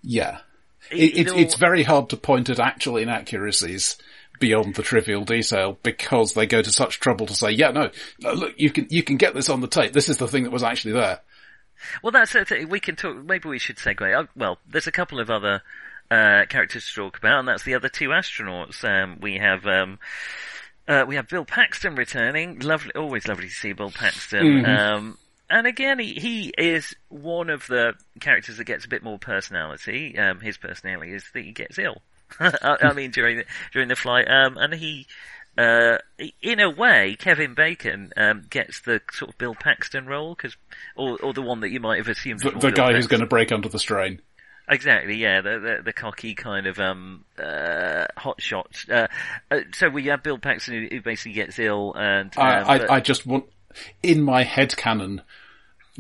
[0.01, 0.39] Yeah.
[0.91, 3.97] It- It, it, it it's very hard to point at actual inaccuracies
[4.39, 8.33] beyond the trivial detail because they go to such trouble to say, yeah, no, no,
[8.33, 9.93] look, you can, you can get this on the tape.
[9.93, 11.21] This is the thing that was actually there.
[12.03, 12.69] Well, that's it.
[12.69, 13.15] We can talk.
[13.23, 14.01] Maybe we should segue.
[14.15, 15.61] Oh, well, there's a couple of other
[16.09, 18.83] uh, characters to talk about, and that's the other two astronauts.
[18.83, 19.65] Um, we have.
[19.67, 19.99] Um,
[20.87, 22.59] uh, we have Bill Paxton returning.
[22.59, 24.65] Lovely, always lovely to see Bill Paxton.
[24.65, 25.17] Um,
[25.49, 30.17] and again, he, he is one of the characters that gets a bit more personality.
[30.17, 32.01] Um, his personality is that he gets ill.
[32.39, 35.07] I, I mean, during the, during the flight, um, and he,
[35.57, 35.97] uh,
[36.41, 40.57] in a way, Kevin Bacon um, gets the sort of Bill Paxton role, because,
[40.97, 42.41] or, or the one that you might have assumed.
[42.41, 44.21] The, the guy who's going to break under the strain.
[44.69, 48.83] Exactly, yeah, the, the, the cocky kind of, um, uh, hot shot.
[48.91, 49.07] Uh,
[49.49, 52.91] uh, so we have Bill Paxton who, who basically gets ill and, um, I, but-
[52.91, 53.45] I, I just want,
[54.03, 55.21] in my head canon,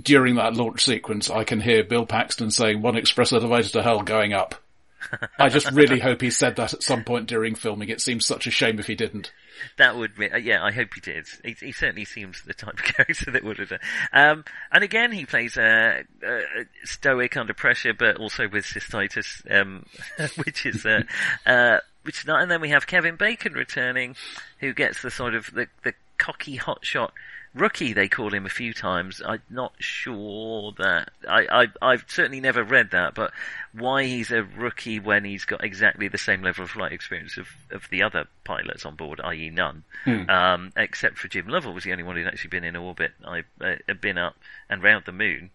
[0.01, 4.01] during that launch sequence, I can hear Bill Paxton saying one express elevator to hell
[4.01, 4.55] going up.
[5.39, 7.89] I just really hope he said that at some point during filming.
[7.89, 9.31] It seems such a shame if he didn't.
[9.77, 11.27] That would be, uh, yeah, I hope he did.
[11.43, 13.79] He, he certainly seems the type of character that would have done.
[14.13, 16.39] Um, and again, he plays, uh, uh,
[16.83, 19.85] stoic under pressure, but also with cystitis, um,
[20.43, 21.03] which is, uh,
[21.45, 24.15] uh, which is not, and then we have Kevin Bacon returning,
[24.59, 27.11] who gets the sort of, the, the cocky hotshot
[27.57, 29.21] rookie, they call him a few times.
[29.25, 31.47] I'm not sure that, I,
[31.81, 33.31] I, I've certainly never read that, but
[33.73, 37.47] why he's a rookie when he's got exactly the same level of flight experience of,
[37.71, 39.49] of the other pilots on board, i.e.
[39.49, 39.83] none,
[40.29, 43.43] um, except for Jim Lovell was the only one who'd actually been in orbit, I,
[43.61, 44.35] uh, been up
[44.69, 45.49] and round the moon.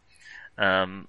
[0.59, 1.09] Um,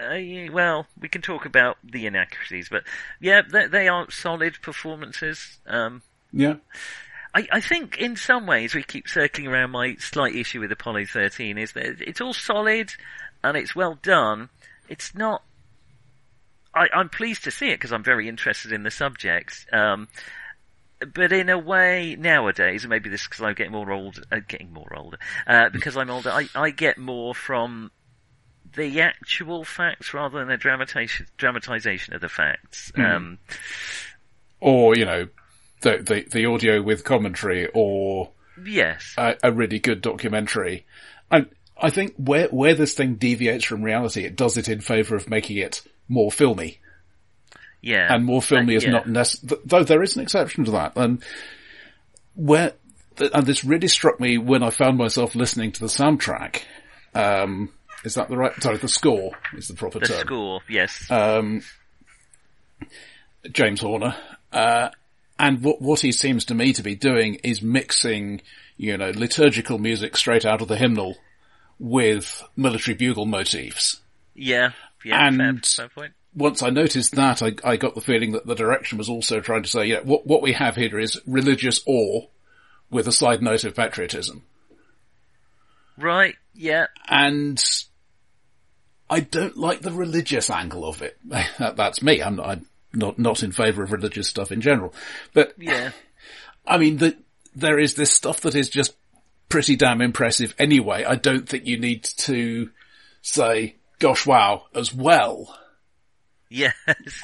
[0.00, 2.84] uh, well, we can talk about the inaccuracies, but
[3.20, 5.58] yeah, they, they are solid performances.
[5.66, 6.56] Um, Yeah.
[7.34, 11.06] I, I think in some ways we keep circling around my slight issue with Apollo
[11.06, 12.92] 13 is that it's all solid
[13.42, 14.48] and it's well done.
[14.88, 15.42] It's not.
[16.74, 19.66] I, I'm pleased to see it because I'm very interested in the subject.
[19.72, 20.08] Um,
[21.14, 24.72] but in a way, nowadays, and maybe this because I'm getting more old, uh, getting
[24.72, 27.90] more older, uh, because I'm older, I, I get more from
[28.74, 32.92] the actual facts rather than the dramatization dramatization of the facts.
[32.94, 33.02] Hmm.
[33.02, 33.38] Um,
[34.60, 35.28] or you know,
[35.80, 38.30] the the, the audio with commentary, or
[38.64, 40.86] yes, a, a really good documentary.
[41.30, 41.46] I
[41.80, 45.28] I think where where this thing deviates from reality, it does it in favour of
[45.28, 46.78] making it more filmy,
[47.80, 48.90] yeah, and more filmy is yeah.
[48.90, 49.60] not necessary.
[49.64, 51.22] Though there is an exception to that, and
[52.34, 52.74] where
[53.32, 56.62] and this really struck me when I found myself listening to the soundtrack.
[57.14, 57.70] Um,
[58.04, 58.52] is that the right?
[58.62, 60.16] Sorry, the score is the proper the term.
[60.16, 60.60] The score.
[60.68, 61.62] Yes, um,
[63.50, 64.16] James Horner.
[64.52, 64.90] Uh,
[65.40, 68.42] and what, what he seems to me to be doing is mixing,
[68.76, 71.16] you know, liturgical music straight out of the hymnal
[71.78, 74.00] with military bugle motifs.
[74.34, 74.72] yeah,
[75.04, 75.26] yeah.
[75.26, 76.12] and- fair, fair point.
[76.32, 79.64] Once I noticed that, I, I got the feeling that the direction was also trying
[79.64, 82.26] to say, you know, what, what we have here is religious awe
[82.88, 84.44] with a side note of patriotism.
[85.98, 86.36] Right.
[86.54, 86.86] Yeah.
[87.08, 87.60] And
[89.08, 91.18] I don't like the religious angle of it.
[91.24, 92.22] That- That's me.
[92.22, 94.94] I'm not, I'm not, not in favour of religious stuff in general.
[95.32, 95.90] But Yeah.
[96.66, 97.16] I mean, the,
[97.54, 98.94] there is this stuff that is just
[99.48, 101.04] pretty damn impressive anyway.
[101.04, 102.70] I don't think you need to
[103.22, 105.56] say, gosh wow, as well.
[106.48, 106.74] Yes.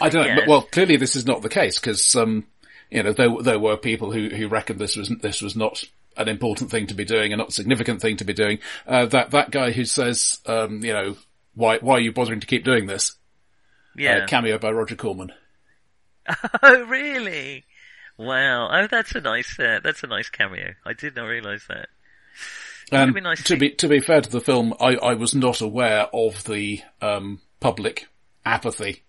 [0.00, 0.40] I don't yes.
[0.40, 2.46] But, well, clearly this is not the case because, um,
[2.90, 5.84] you know, there, there were people who, who reckoned this was, this was not
[6.16, 8.58] an important thing to be doing and not a significant thing to be doing.
[8.86, 11.16] Uh, that, that guy who says, um, you know,
[11.54, 13.16] why, why are you bothering to keep doing this?
[13.96, 14.18] yeah.
[14.18, 15.32] Uh, cameo by Roger Corman.
[16.62, 17.64] Oh, really?
[18.18, 18.68] Wow.
[18.72, 19.58] Oh, that's a nice.
[19.58, 20.72] Uh, that's a nice cameo.
[20.84, 21.88] I did not realise that.
[22.92, 25.34] And be nice to to- be to be fair to the film, I, I was
[25.34, 28.06] not aware of the um, public
[28.44, 29.02] apathy.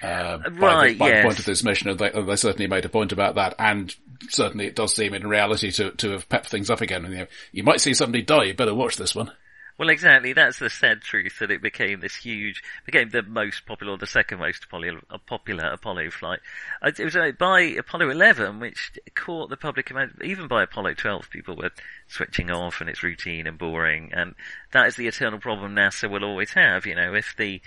[0.00, 2.68] Uh, by the, Right, by the point of this mission, and they, and they certainly
[2.68, 3.92] made a point about that, and
[4.28, 7.04] certainly it does seem in reality to to have pepped things up again.
[7.04, 9.32] And, you, know, you might see somebody die, you better watch this one.
[9.78, 10.32] Well, exactly.
[10.32, 14.40] That's the sad truth that it became this huge, became the most popular, the second
[14.40, 16.40] most popular, uh, popular Apollo flight.
[16.82, 20.94] Uh, It was uh, by Apollo 11, which caught the public, imag- even by Apollo
[20.94, 21.70] 12, people were
[22.08, 24.10] switching off and it's routine and boring.
[24.12, 24.34] And
[24.72, 26.84] that is the eternal problem NASA will always have.
[26.84, 27.60] You know, if the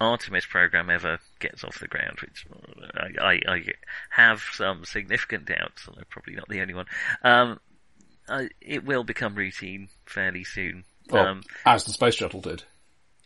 [0.00, 2.46] Artemis program ever gets off the ground, which
[2.94, 3.64] I, I, I
[4.10, 6.86] have some significant doubts, I'm probably not the only one,
[7.22, 7.60] um,
[8.62, 10.84] it will become routine fairly soon.
[11.10, 12.64] Well, Um, as the space shuttle did.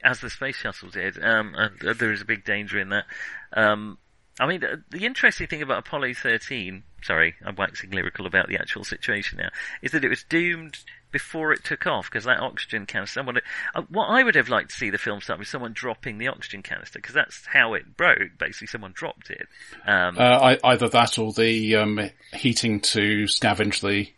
[0.05, 3.05] as the space shuttle did, um, and uh, there is a big danger in that.
[3.53, 3.99] Um,
[4.41, 8.83] I mean, the, interesting thing about Apollo 13, sorry, I'm waxing lyrical about the actual
[8.83, 9.51] situation now,
[9.83, 10.79] is that it was doomed
[11.11, 13.21] before it took off because that oxygen canister.
[13.21, 13.39] Someone,
[13.75, 16.29] uh, what I would have liked to see the film start with someone dropping the
[16.29, 18.39] oxygen canister because that's how it broke.
[18.39, 19.47] Basically, someone dropped it.
[19.87, 24.11] Um, Uh, either that or the um, heating to scavenge the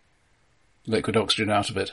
[0.87, 1.91] liquid oxygen out of it.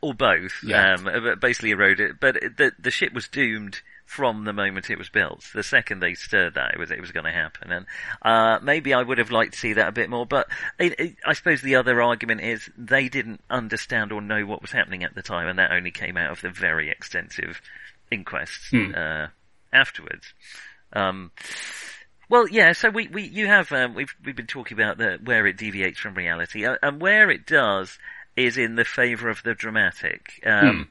[0.00, 0.62] Or both.
[0.62, 0.94] Yeah.
[0.94, 2.20] Um, but basically eroded.
[2.20, 5.44] But the the ship was doomed from the moment it was built.
[5.54, 7.70] The second they stirred that, it was it was going to happen.
[7.70, 7.86] And
[8.22, 10.24] uh, maybe I would have liked to see that a bit more.
[10.24, 14.62] But it, it, I suppose the other argument is they didn't understand or know what
[14.62, 17.60] was happening at the time, and that only came out of the very extensive
[18.10, 19.26] inquests uh,
[19.74, 20.32] afterwards.
[20.94, 21.30] Um,
[22.30, 22.72] well, yeah.
[22.72, 25.98] So we, we you have um, we've we've been talking about the where it deviates
[25.98, 27.98] from reality, uh, and where it does
[28.38, 30.88] is in the favour of the dramatic, um,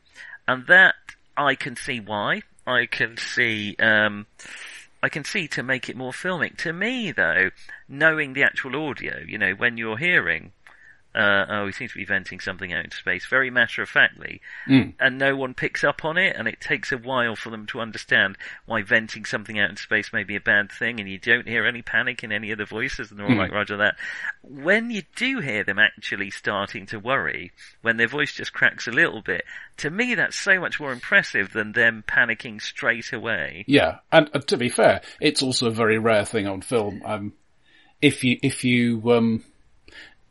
[0.47, 0.95] and that
[1.35, 2.41] I can see why.
[2.65, 4.25] I can see um,
[5.01, 6.57] I can see to make it more filmic.
[6.57, 7.51] To me, though,
[7.87, 10.51] knowing the actual audio, you know, when you're hearing.
[11.17, 14.39] Uh, oh, he seems to be venting something out into space, very matter of factly,
[14.99, 17.79] and no one picks up on it, and it takes a while for them to
[17.79, 21.47] understand why venting something out into space may be a bad thing, and you don't
[21.47, 23.95] hear any panic in any of the voices, and they're all like, Roger that.
[24.43, 27.51] When you do hear them actually starting to worry,
[27.81, 29.43] when their voice just cracks a little bit,
[29.77, 33.65] to me that's so much more impressive than them panicking straight away.
[33.67, 37.01] Yeah, and uh, to be fair, it's also a very rare thing on film.
[37.03, 37.33] Um,
[38.01, 39.43] if you if you um,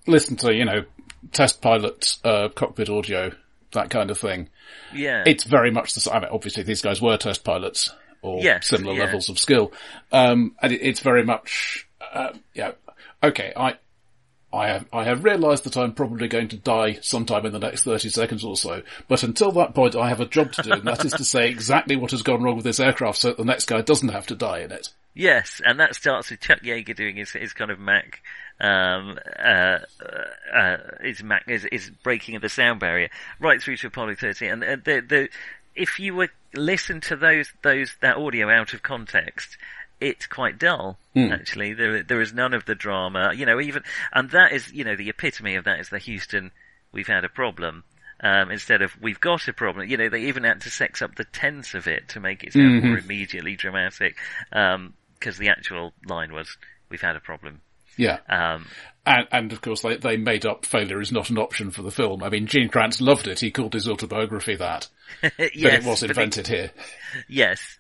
[0.07, 0.85] listen to you know
[1.33, 3.33] test pilot uh, cockpit audio,
[3.73, 4.49] that kind of thing,
[4.95, 5.25] Yeah.
[5.27, 6.15] it's very much the same.
[6.15, 7.93] I mean, obviously, these guys were test pilots
[8.23, 9.05] or Yes, similar yeah.
[9.05, 9.73] levels of skill,
[10.13, 12.73] um, and it, it's very much uh, yeah.
[13.23, 13.75] Okay, I.
[14.53, 17.83] I have, I have realised that I'm probably going to die sometime in the next
[17.83, 20.85] 30 seconds or so, but until that point I have a job to do, and
[20.85, 23.45] that is to say exactly what has gone wrong with this aircraft so that the
[23.45, 24.89] next guy doesn't have to die in it.
[25.15, 28.21] Yes, and that starts with Chuck Yeager doing his, his kind of Mach,
[28.61, 29.79] um, uh,
[30.55, 34.51] uh, his Mac, his, his breaking of the sound barrier, right through to Apollo 13.
[34.51, 35.29] And uh, the, the,
[35.75, 39.59] if you would listen to those, those, that audio out of context,
[40.01, 40.99] it's quite dull,
[41.33, 41.73] actually.
[41.75, 44.97] There, there is none of the drama, you know, even, and that is, you know,
[44.97, 46.51] the epitome of that is the Houston,
[46.93, 47.85] we've had a problem.
[48.19, 51.17] Um, instead of we've got a problem, you know, they even had to sex up
[51.17, 52.89] the tense of it to make it sound Mm-hmm.
[52.89, 54.17] more immediately dramatic.
[54.51, 56.57] Because the actual line was,
[56.89, 57.61] "We've had a problem."
[57.97, 58.19] Yeah.
[58.29, 58.67] Um,
[59.07, 61.93] And, and of course, they, they made up failure is not an option for the
[61.93, 62.25] film.
[62.25, 63.39] I mean, Gene Kranz loved it.
[63.39, 64.89] He called his autobiography that.
[65.39, 66.73] But yes, it was but invented here.
[67.29, 67.79] Yes.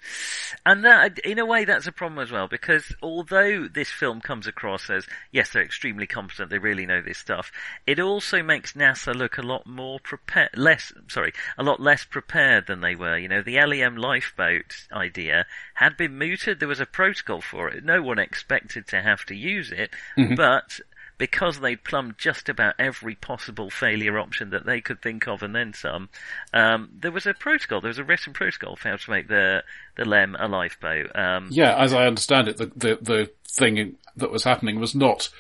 [0.64, 4.46] And that, in a way, that's a problem as well, because although this film comes
[4.46, 7.50] across as, yes, they're extremely competent, they really know this stuff,
[7.86, 12.68] it also makes NASA look a lot more prepared, less, sorry, a lot less prepared
[12.68, 13.18] than they were.
[13.18, 17.84] You know, the LEM lifeboat idea had been mooted, there was a protocol for it,
[17.84, 20.36] no one expected to have to use it, mm-hmm.
[20.36, 20.80] but
[21.18, 25.55] because they'd plumbed just about every possible failure option that they could think of and
[25.55, 26.09] then some,
[26.52, 29.62] um, there was a protocol, there was a written protocol for how to make the,
[29.96, 31.11] the LEM a lifeboat.
[31.16, 35.31] Um, Yeah, as I understand it, the, the, the thing that was happening was not,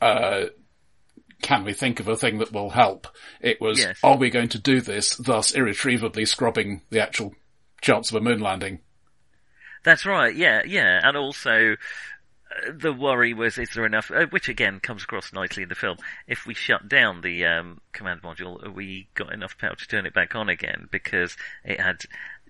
[0.00, 0.46] uh,
[1.42, 3.06] can we think of a thing that will help?
[3.40, 3.98] It was, Yes.
[4.02, 7.34] are we going to do this, thus irretrievably scrubbing the actual
[7.82, 8.80] chance of a moon landing?
[9.84, 11.00] That's right, yeah, yeah.
[11.02, 11.76] And also,
[12.74, 15.96] the worry was, is there enough, uh, which again comes across nicely in the film,
[16.26, 20.14] if we shut down the um, command module, we got enough power to turn it
[20.14, 20.88] back on again?
[20.90, 22.00] Because it had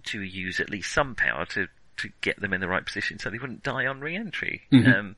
[0.05, 1.67] to use at least some power to,
[1.99, 4.63] to get them in the right position so they wouldn't die on re-entry.
[4.73, 5.17] Um,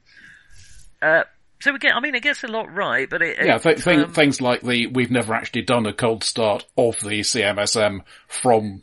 [1.00, 1.22] uh,
[1.60, 4.40] so again, I mean, it gets a lot right, but it, Yeah, th- um, things
[4.40, 8.82] like the, we've never actually done a cold start of the CMSM from,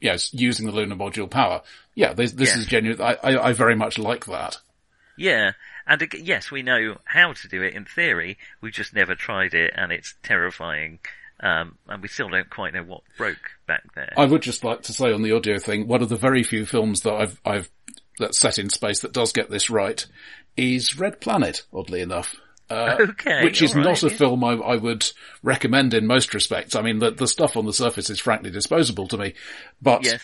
[0.00, 1.62] yes, using the lunar module power.
[1.94, 2.60] Yeah, this, this Yeah.
[2.60, 3.00] is genuine.
[3.00, 4.58] I, I, I very much like that.
[5.16, 5.52] Yeah,
[5.86, 8.38] and ag- yes, we know how to do it in theory.
[8.60, 10.98] We've just never tried it, and it's terrifying.
[11.40, 14.12] Um, and we still don't quite know what broke back there.
[14.16, 16.64] I would just like to say on the audio thing, one of the very few
[16.64, 17.70] films that I've, I've,
[18.18, 20.04] that's set in space that does get this right
[20.56, 22.36] is Red Planet, oddly enough.
[22.70, 25.04] Uh, Okay, which is right, not a film I, I would
[25.42, 26.74] recommend in most respects.
[26.74, 29.34] I mean, the, the stuff on the surface is frankly disposable to me,
[29.82, 30.22] but yes,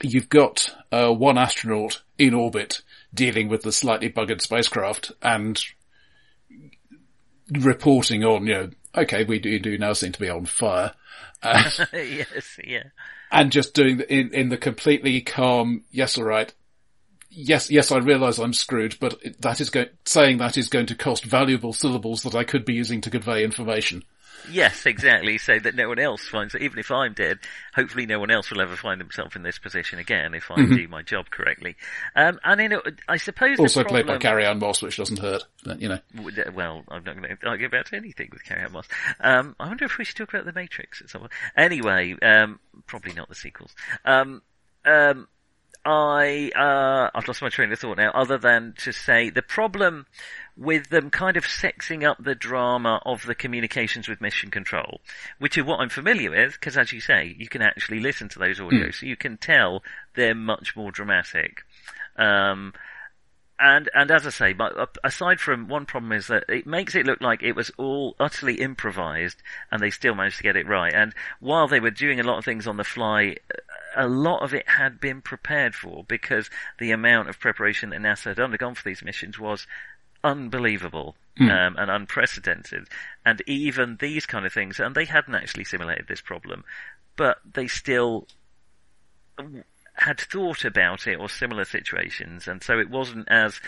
[0.00, 2.82] you've got uh, one astronaut in orbit
[3.14, 5.62] dealing with the slightly buggered spacecraft and
[7.50, 10.92] reporting on, you know, okay, we do, do now seem to be on fire.
[11.42, 12.84] Uh, yes, yeah,
[13.30, 16.52] and just doing the, in, in the completely calm, yes, all right.
[17.34, 20.94] Yes, yes, I realise I'm screwed, but that is going, saying that is going to
[20.94, 24.04] cost valuable syllables that I could be using to convey information.
[24.50, 25.38] Yes, exactly.
[25.38, 26.62] So that no one else finds it.
[26.62, 27.38] Even if I'm dead,
[27.74, 30.88] hopefully no one else will ever find himself in this position again if I do
[30.88, 31.76] my job correctly.
[32.16, 33.78] Um, and in a, I suppose the Mm-hmm.
[33.78, 35.98] Also played by problem- Carrie-Anne Moss, which doesn't hurt, but you know.
[36.18, 38.88] Uh, Well, I'm not going to argue about anything with Carrie-Anne Moss.
[39.20, 41.32] Um, I wonder if we should talk about The Matrix at some point.
[41.56, 43.74] Anyway, um, probably not the sequels.
[44.04, 44.42] Um,
[44.84, 45.28] um,
[45.84, 50.06] I, uh, I've lost my train of thought now, other than to say the problem
[50.56, 55.00] with them kind of sexing up the drama of the communications with mission control,
[55.38, 58.38] which is what I'm familiar with, because as you say, you can actually listen to
[58.38, 59.82] those audios, so you can tell
[60.14, 61.64] they're much more dramatic.
[62.16, 62.74] Um,
[63.62, 66.96] and and as I say, but uh, aside from one problem is that it makes
[66.96, 70.66] it look like it was all utterly improvised, and they still managed to get it
[70.66, 70.92] right.
[70.92, 73.36] And while they were doing a lot of things on the fly,
[73.96, 78.24] a lot of it had been prepared for because the amount of preparation that NASA
[78.24, 79.66] had undergone for these missions was
[80.24, 82.88] unbelievable um, and unprecedented.
[83.24, 86.64] And even these kind of things, and they hadn't actually simulated this problem,
[87.16, 88.26] but they still
[89.94, 93.60] had thought about it or similar situations, and so it wasn't as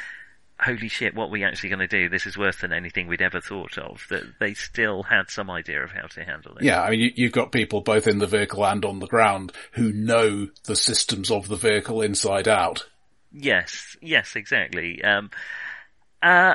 [0.61, 2.09] holy shit, what are we actually going to do?
[2.09, 4.07] This is worse than anything we'd ever thought of.
[4.11, 6.63] That they still had some idea of how to handle it.
[6.63, 9.53] Yeah, I mean, you, you've got people both in the vehicle and on the ground
[9.73, 12.87] who know the systems of the vehicle inside out.
[13.33, 15.03] Yes, yes, exactly.
[15.03, 15.31] Um,
[16.25, 16.55] uh,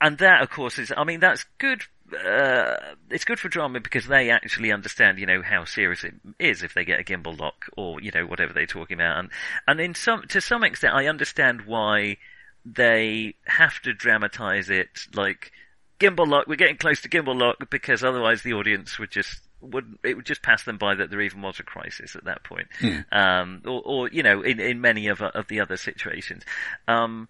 [0.00, 1.82] and that, of course, is, I mean, that's good,
[2.12, 2.76] uh,
[3.10, 6.74] it's good for drama because they actually understand, you know, how serious it is if
[6.74, 9.18] they get a gimbal lock or, you know, whatever they're talking about.
[9.18, 9.30] And,
[9.66, 12.18] and in some, to some extent, I understand why
[12.64, 15.52] they have to dramatize it like,
[15.98, 19.98] gimbal lock, we're getting close to gimbal lock because otherwise the audience would just, would
[20.04, 22.68] it would just pass them by that there even was a crisis at that point,
[23.10, 26.44] um, or, or you know, in in many of of the other situations.
[26.86, 27.28] Um,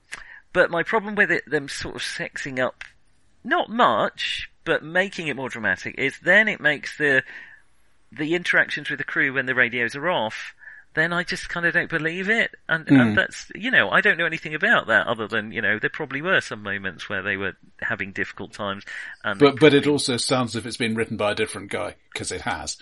[0.52, 2.84] but my problem with it, them sort of sexing up,
[3.44, 7.22] not much, but making it more dramatic, is then it makes the
[8.10, 10.54] the interactions with the crew when the radios are off.
[10.94, 13.14] Then I just kind of don't believe it, and, and hmm.
[13.14, 16.22] that's you know I don't know anything about that other than you know there probably
[16.22, 18.84] were some moments where they were having difficult times,
[19.22, 21.96] and But, but it also sounds as if it's been written by a different guy,
[22.12, 22.78] because it has.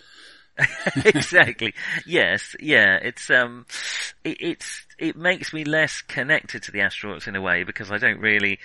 [1.05, 1.75] exactly.
[2.07, 2.57] Yes.
[2.61, 2.97] Yeah.
[2.97, 3.67] It's um,
[4.25, 7.99] it, it's it makes me less connected to the astronauts in a way because I
[7.99, 8.59] don't really.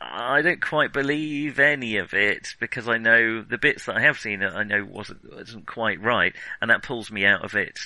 [0.00, 4.16] I don't quite believe any of it because I know the bits that I have
[4.16, 7.80] seen I know wasn't wasn't quite right, and that pulls me out of it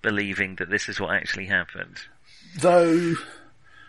[0.00, 1.96] believing that this is what actually happened.
[2.60, 3.16] Though,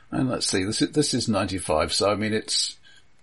[0.09, 2.75] and let's see, this is, this is 95, so I mean it's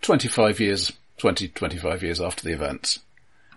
[0.03, 3.01] 25 years, 20, 25 years after the events.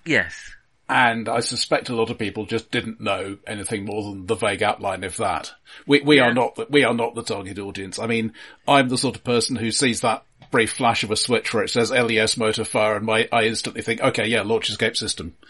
[0.06, 0.56] Yes.
[0.90, 4.64] And I suspect a lot of people just didn't know anything more than the vague
[4.64, 5.52] outline of that.
[5.86, 6.28] We, we Yeah.
[6.30, 8.00] are not, the, we are not the target audience.
[8.00, 8.32] I mean,
[8.68, 11.70] I'm the sort of person who sees that brief flash of a switch where it
[11.72, 15.36] says LES motor fire and my, I instantly think, okay, yeah, launch escape system.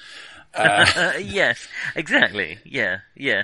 [0.53, 2.57] Uh, yes, exactly.
[2.63, 3.43] Yeah, yeah.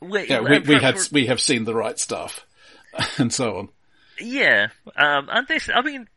[0.00, 2.46] We, Yeah, we, uh, we had, we have seen the right stuff.
[3.18, 3.68] and so on.
[4.18, 6.08] Yeah, um, and this, I mean,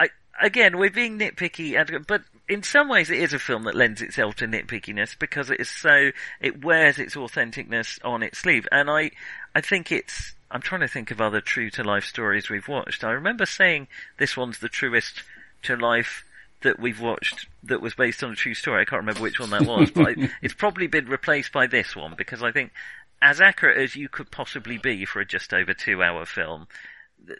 [0.00, 0.08] I,
[0.40, 4.02] again, we're being nitpicky, and- but in some ways it is a film that lends
[4.02, 8.90] itself to nitpickiness because it is so, it wears its authenticness on its sleeve, and
[8.90, 9.12] I,
[9.54, 13.02] I think it's, I'm trying to think of other true to life stories we've watched.
[13.02, 13.88] I remember saying
[14.18, 15.22] this one's the truest
[15.62, 16.24] to life
[16.62, 18.82] that we've watched that was based on a true story.
[18.82, 21.94] I can't remember which one that was, but I, it's probably been replaced by this
[21.96, 22.72] one because I think
[23.22, 26.66] as accurate as you could possibly be for a just over two hour film,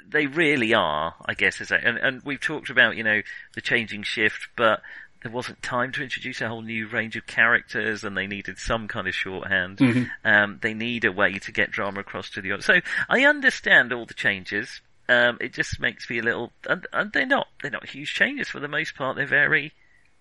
[0.08, 3.22] they really are, I guess, is that, and, and we've talked about, you know,
[3.54, 4.80] the changing shift, but
[5.22, 8.88] there wasn't time to introduce a whole new range of characters and they needed some
[8.88, 9.80] kind of shorthand.
[10.24, 12.66] Um, they need a way to get drama across to the audience.
[12.66, 14.80] So I understand all the changes.
[15.08, 18.48] Um, it just makes me a little, and, and they're not, they're not huge changes
[18.48, 19.16] for the most part.
[19.16, 19.72] They're very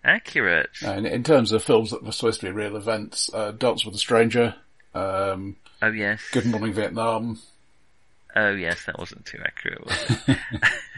[0.04, 0.70] accurate.
[0.84, 3.96] And in terms of films that were supposed to be real events, uh, Dance with
[3.96, 4.56] a Stranger,
[4.94, 6.22] um, Oh yes.
[6.32, 7.40] Good Morning Vietnam,
[8.36, 10.38] Oh yes, that wasn't too accurate, was it?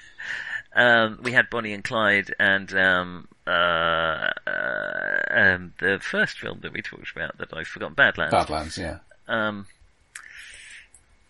[0.75, 6.73] um, we had Bonnie and Clyde and um, uh, uh, um, the first film that
[6.73, 8.31] we talked about that I've forgotten, Badlands.
[8.31, 8.99] Badlands, yeah.
[9.27, 9.67] Um,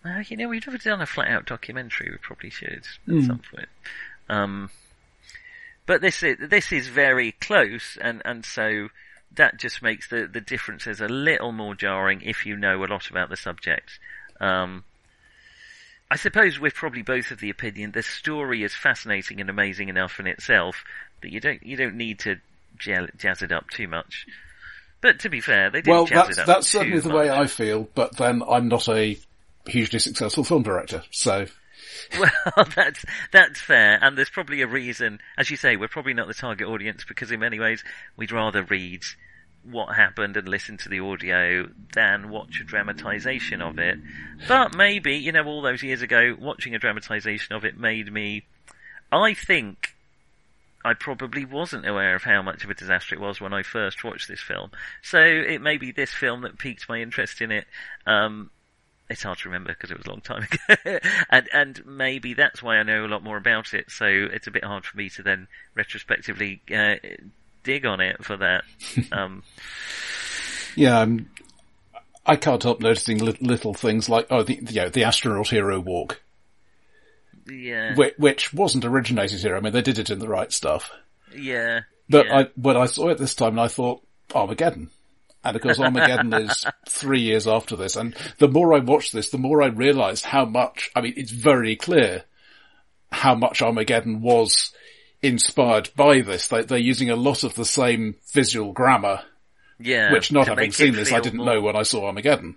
[0.06, 2.12] uh, you know, we've never done a flat out documentary.
[2.12, 3.70] We probably should at some point.
[4.30, 4.70] Um,
[5.86, 8.90] but this is this is very close, and and so
[9.36, 13.10] that just makes the the differences a little more jarring if you know a lot
[13.10, 14.00] about the subject.
[14.40, 14.84] Um,
[16.10, 20.20] I suppose we're probably both of the opinion the story is fascinating and amazing enough
[20.20, 20.84] in itself
[21.22, 22.38] that you don't you don't need to
[22.78, 24.28] jazz, jazz it up too much.
[25.02, 27.10] But to be fair, they didn't Well, jazz that's, it up Well, that's certainly the
[27.10, 27.18] much.
[27.18, 29.18] way I feel, but then I'm not a
[29.68, 31.48] hugely successful film director, so
[32.20, 35.20] Well, that's that's fair, and there's probably a reason.
[35.38, 37.84] As you say, we're probably not the target audience because, in many ways,
[38.18, 39.02] we'd rather read
[39.70, 43.98] what happened and listen to the audio than watch a dramatization of it.
[44.48, 48.44] But maybe, you know, all those years ago, watching a dramatization of it made me.
[49.12, 49.96] I think
[50.84, 54.04] I probably wasn't aware of how much of a disaster it was when I first
[54.04, 54.70] watched this film.
[55.02, 57.66] So it may be this film that piqued my interest in it.
[58.06, 58.52] Um,
[59.10, 61.00] it's hard to remember because it was a long time ago,
[61.30, 63.92] and and maybe that's why I know a lot more about it.
[63.92, 66.96] So it's a bit hard for me to then retrospectively uh,
[67.66, 68.64] dig on it for that.
[69.12, 69.44] Um,
[70.78, 71.30] yeah, I'm,
[72.26, 75.80] I can't help noticing li- little things like, oh, the, you know, the astronaut hero
[75.80, 76.22] walk,
[77.50, 79.56] yeah, which, which wasn't originated here.
[79.56, 80.92] I mean, they did it in the right stuff.
[81.36, 82.38] yeah, But yeah.
[82.40, 84.02] I, when I saw it this time, I thought,
[84.34, 84.90] Armageddon.
[85.44, 87.96] And of course, Armageddon is three years after this.
[87.96, 91.32] And the more I watched this, the more I realized how much, I mean, it's
[91.32, 92.24] very clear
[93.12, 94.74] how much Armageddon was
[95.22, 96.48] inspired by this.
[96.48, 99.22] They, they're using a lot of the same visual grammar,
[99.80, 102.56] yeah, which not having seen this, I didn't more- know when I saw Armageddon.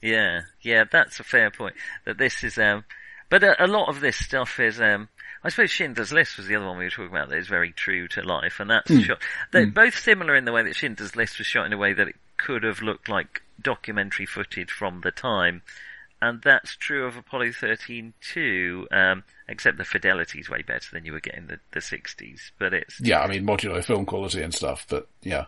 [0.00, 1.74] Yeah, yeah, that's a fair point.
[2.04, 2.84] That this is, um,
[3.30, 5.08] but a, a lot of this stuff is, um,
[5.44, 7.70] I suppose Schindler's List was the other one we were talking about that is very
[7.72, 9.18] true to life, and that's shot.
[9.52, 12.08] They're both similar in the way that Schindler's List was shot in a way that
[12.08, 15.62] it could have looked like documentary footage from the time,
[16.22, 18.86] and that's true of Apollo 13 too.
[18.92, 22.72] Um, except the fidelity is way better than you were getting the the 60s, but
[22.72, 25.46] it's Yeah, I mean, modular film quality and stuff, but yeah.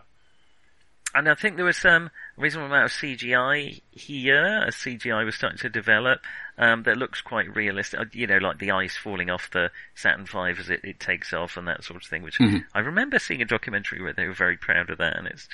[1.15, 5.59] And I think there was some reasonable amount of CGI here, as CGI was starting
[5.59, 6.19] to develop,
[6.57, 8.01] um, that looks quite realistic.
[8.01, 11.31] Uh, You know, like the ice falling off the Saturn V as it, it takes
[11.31, 12.41] off and that sort of thing, which
[12.73, 15.47] I remember seeing a documentary where they were very proud of that and it's,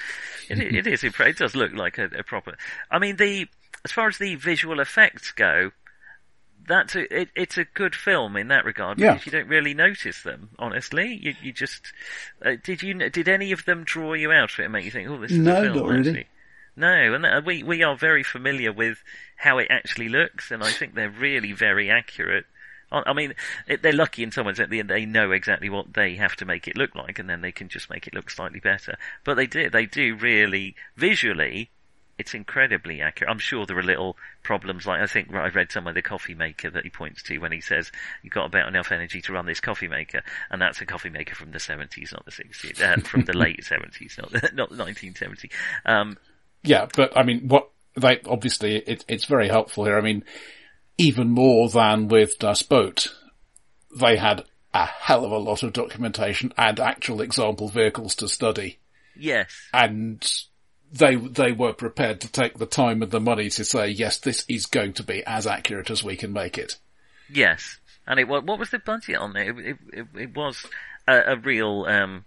[0.49, 2.57] it, it is, impre- it does look like a, a proper,
[2.89, 3.47] I mean the,
[3.85, 5.71] as far as the visual effects go,
[6.67, 9.13] that's a, it, it's a good film in that regard Yeah.
[9.13, 10.49] because you don't really notice them.
[10.59, 11.91] Honestly, you you just
[12.45, 14.91] uh, did you did any of them draw you out of it and make you
[14.91, 15.77] think, oh, this is No, a film?
[15.77, 16.27] not really.
[16.75, 19.03] No, and that, we we are very familiar with
[19.35, 22.45] how it actually looks, and I think they're really very accurate.
[22.91, 23.33] I I mean,
[23.81, 26.45] they're lucky in some ways at the end they know exactly what they have to
[26.45, 28.97] make it look like, and then they can just make it look slightly better.
[29.25, 31.71] But they do, they do really visually.
[32.21, 33.31] It's incredibly accurate.
[33.31, 36.69] I'm sure there are little problems like I think I read somewhere the coffee maker
[36.69, 37.91] that he points to when he says
[38.21, 41.33] you've got about enough energy to run this coffee maker, and that's a coffee maker
[41.33, 45.49] from the 70s, not the 60s, uh, from the late 70s, not not 1970.
[45.83, 46.15] Um,
[46.63, 47.69] yeah, but I mean, what
[47.99, 49.97] they obviously it, it's very helpful here.
[49.97, 50.23] I mean,
[50.99, 53.07] even more than with Das Boot,
[53.99, 54.45] they had
[54.75, 58.77] a hell of a lot of documentation and actual example vehicles to study.
[59.17, 59.51] Yes.
[59.73, 60.23] And
[60.91, 64.45] they, they were prepared to take the time and the money to say, yes, this
[64.47, 66.77] is going to be as accurate as we can make it.
[67.29, 67.79] Yes.
[68.07, 69.57] And it was, what was the budget on it?
[69.57, 70.65] It, it, it was
[71.07, 72.25] a, a real, um,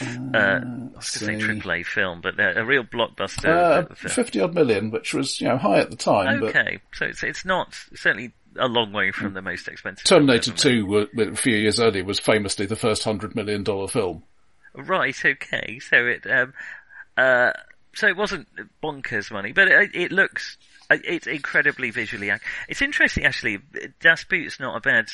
[0.00, 0.60] uh, I
[0.96, 3.90] was going to say AAA film, but a, a real blockbuster.
[3.90, 6.42] Uh, 50 odd million, which was, you know, high at the time.
[6.42, 6.80] Okay.
[6.90, 6.96] But...
[6.96, 10.04] So it's, it's not, certainly a long way from the most expensive.
[10.04, 14.24] Terminator Two, a few years earlier, was famously the first hundred million dollar film.
[14.74, 15.14] Right.
[15.24, 15.78] Okay.
[15.78, 16.52] So it, um,
[17.16, 17.52] uh,
[17.94, 18.48] so it wasn't
[18.82, 20.58] bonkers money, but it, it looks,
[20.90, 22.30] it's incredibly visually.
[22.68, 23.58] It's interesting actually.
[24.00, 25.08] Das Boot's not a bad.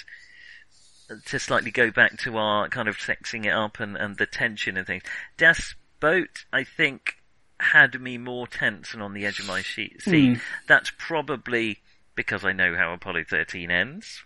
[1.26, 4.76] To slightly go back to our kind of sexing it up and, and the tension
[4.76, 5.04] and things.
[5.36, 7.18] Das Boot, I think,
[7.60, 10.00] had me more tense and on the edge of my seat.
[10.04, 10.40] Mm.
[10.66, 11.78] That's probably
[12.16, 14.24] because I know how Apollo 13 ends.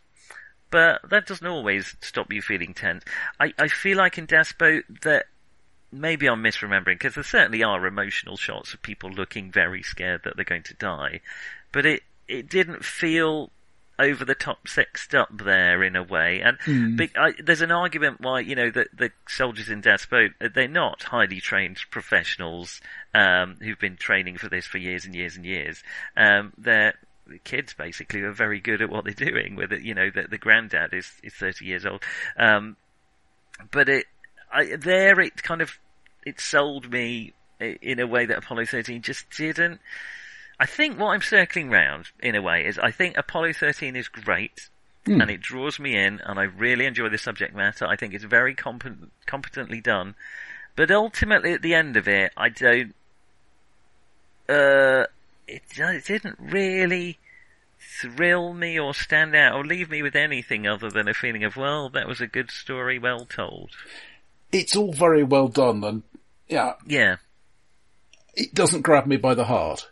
[0.70, 3.05] But that doesn't always stop you feeling tense.
[3.38, 5.26] I, I feel like in Das Boot that
[5.93, 10.36] maybe I'm misremembering because there certainly are emotional shots of people looking very scared that
[10.36, 11.20] they're going to die,
[11.72, 13.51] but it it didn't feel
[13.99, 16.41] over the top sexed up there in a way.
[16.41, 17.11] And mm.
[17.16, 21.03] I, there's an argument why you know that the soldiers in Das Boot they're not
[21.05, 22.80] highly trained professionals
[23.14, 25.82] um, who've been training for this for years and years and years.
[26.16, 26.95] Um, they're
[27.45, 29.82] kids basically are very good at what they're doing with it.
[29.82, 32.03] You know, the, the granddad is, is 30 years old.
[32.36, 32.76] Um,
[33.70, 34.07] but it,
[34.53, 35.78] I, there it kind of,
[36.24, 39.80] it sold me in a way that Apollo 13 just didn't.
[40.59, 44.09] I think what I'm circling round in a way is I think Apollo 13 is
[44.09, 44.68] great.
[45.07, 45.22] Mm.
[45.22, 47.86] And it draws me in, and I really enjoy the subject matter.
[47.86, 50.14] I think it's very competent, competently done,
[50.76, 52.94] but ultimately at the end of it, I don't.
[54.46, 55.07] Uh,
[55.48, 57.18] it, it didn't really
[57.78, 61.57] thrill me or stand out or leave me with anything other than a feeling of,
[61.57, 63.70] well, that was a good story, well told.
[64.53, 66.03] It's all very well done and,
[66.48, 66.74] yeah.
[66.86, 67.16] Yeah.
[68.34, 69.88] It doesn't grab me by the heart.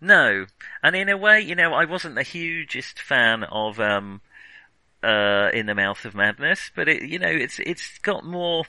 [0.00, 0.46] No.
[0.82, 4.20] And in a way, you know, I wasn't the hugest fan of, um,
[5.02, 8.64] uh, In the Mouth of Madness, but it, you know, it's, it's got more,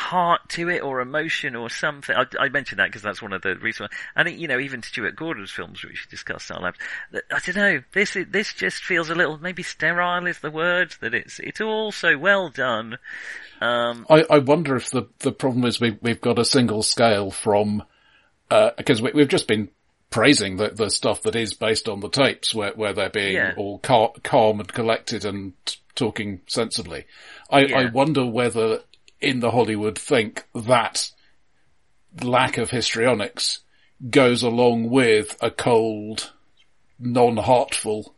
[0.00, 2.16] heart to it or emotion or something.
[2.16, 3.90] I, I mentioned that because that's one of the reasons.
[4.16, 6.78] And it, you know, even Stuart Gordon's films, which we discussed labs,
[7.12, 7.82] I don't know.
[7.92, 10.94] This this just feels a little maybe sterile is the word.
[11.02, 12.96] That it's it's all so well done.
[13.60, 17.30] Um, I, I wonder if the the problem is we we've got a single scale
[17.30, 17.82] from
[18.48, 19.68] because uh, we, we've just been
[20.08, 23.52] praising the, the stuff that is based on the tapes where, where they're being yeah.
[23.56, 25.52] all cal- calm and collected and
[25.94, 27.04] talking sensibly.
[27.48, 27.78] I, yeah.
[27.78, 28.80] I wonder whether
[29.20, 31.10] in the Hollywood think that
[32.22, 33.60] lack of histrionics
[34.08, 36.32] goes along with a cold,
[36.98, 38.14] non-heartful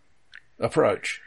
[0.59, 1.21] approach.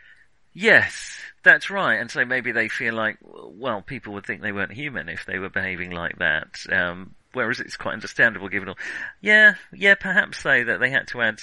[0.53, 1.95] Yes, that's right.
[1.95, 5.37] And so maybe they feel like, well, people would think they weren't human if they
[5.37, 6.59] were behaving like that.
[6.71, 8.77] Um, whereas it's quite understandable given all.
[9.21, 11.39] Yeah, yeah, perhaps so that they had to add.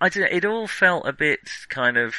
[0.00, 2.14] I don't know, it all felt a bit kind of,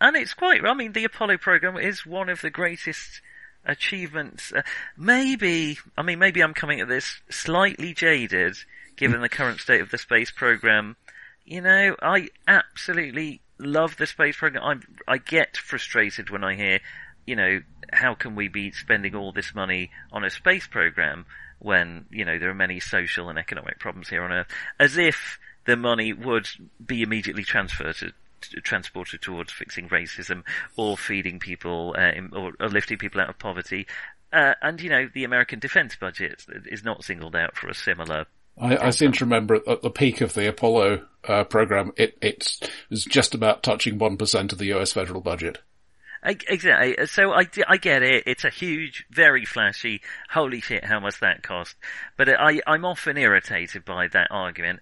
[0.00, 0.64] and it's quite.
[0.64, 3.20] I mean, the Apollo program is one of the greatest
[3.66, 4.52] achievements.
[4.52, 4.62] Uh,
[4.96, 8.56] maybe, I mean, maybe I'm coming at this slightly jaded,
[8.96, 10.96] given the current state of the space program.
[11.44, 14.82] You know, I absolutely love the space program.
[15.08, 16.80] I I get frustrated when I hear,
[17.26, 17.60] you know,
[17.92, 21.26] how can we be spending all this money on a space program
[21.58, 24.48] when you know there are many social and economic problems here on Earth,
[24.78, 26.48] as if the money would
[26.84, 28.12] be immediately transferred to
[28.62, 30.42] transported towards fixing racism
[30.76, 33.86] or feeding people uh, or, or, lifting people out of poverty.
[34.32, 38.26] Uh, and you know, the American defense budget is not singled out for a similar.
[38.58, 42.70] I, I seem to remember at the peak of the Apollo uh, program, it, it
[42.88, 44.92] was just about touching one percent of the U.S.
[44.92, 45.58] federal budget.
[46.22, 47.06] Exactly.
[47.06, 48.24] So I, I get it.
[48.26, 50.00] It's a huge, very flashy.
[50.30, 50.84] Holy shit!
[50.84, 51.76] How much that cost?
[52.16, 54.80] But I, I'm often irritated by that argument.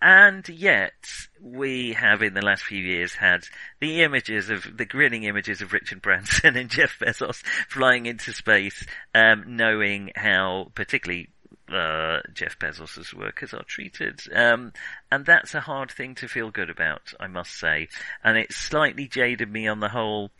[0.00, 0.92] And yet,
[1.40, 3.44] we have in the last few years had
[3.80, 8.84] the images of, the grinning images of Richard Branson and Jeff Bezos flying into space,
[9.14, 11.30] um, knowing how particularly
[11.72, 14.20] uh, Jeff Bezos's workers are treated.
[14.34, 14.72] Um,
[15.10, 17.88] and that's a hard thing to feel good about, I must say.
[18.22, 20.30] And it slightly jaded me on the whole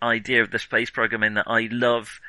[0.00, 2.20] idea of the space program in that I love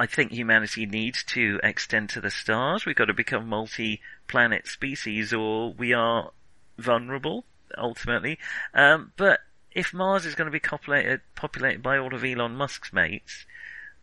[0.00, 2.86] I think humanity needs to extend to the stars.
[2.86, 6.30] We've got to become multi-planet species or we are
[6.78, 7.44] vulnerable,
[7.76, 8.38] ultimately.
[8.72, 9.40] Um, but
[9.72, 13.44] if Mars is going to be populated, populated by all of Elon Musk's mates,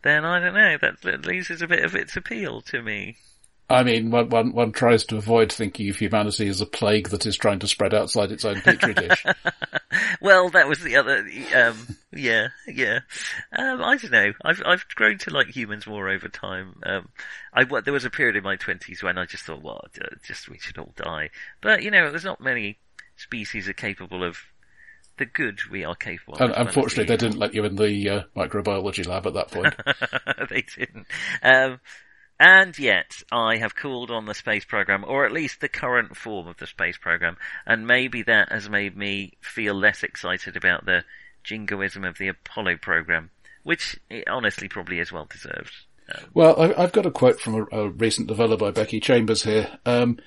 [0.02, 3.16] then I don't know, that, that loses a bit of its appeal to me.
[3.70, 7.26] I mean, one, one, one tries to avoid thinking of humanity as a plague that
[7.26, 9.24] is trying to spread outside its own petri dish.
[10.22, 13.00] well, that was the other, um, yeah, yeah.
[13.52, 14.32] Um, I don't know.
[14.42, 16.80] I've, I've grown to like humans more over time.
[16.82, 17.10] Um,
[17.52, 19.84] I, there was a period in my twenties when I just thought, well,
[20.24, 21.28] just, we should all die.
[21.60, 22.78] But, you know, there's not many
[23.16, 24.38] species are capable of
[25.18, 26.52] the good we are capable of.
[26.56, 29.74] unfortunately, they didn't let you in the uh, microbiology lab at that point.
[30.48, 31.06] they didn't.
[31.42, 31.80] Um,
[32.40, 36.46] and yet, I have called on the space program, or at least the current form
[36.46, 37.36] of the space program,
[37.66, 41.04] and maybe that has made me feel less excited about the
[41.42, 43.30] jingoism of the Apollo program,
[43.64, 45.72] which honestly probably is well deserved.
[46.14, 49.42] Um, well, I, have got a quote from a, a, recent developer by Becky Chambers
[49.42, 49.78] here.
[49.84, 50.18] Um,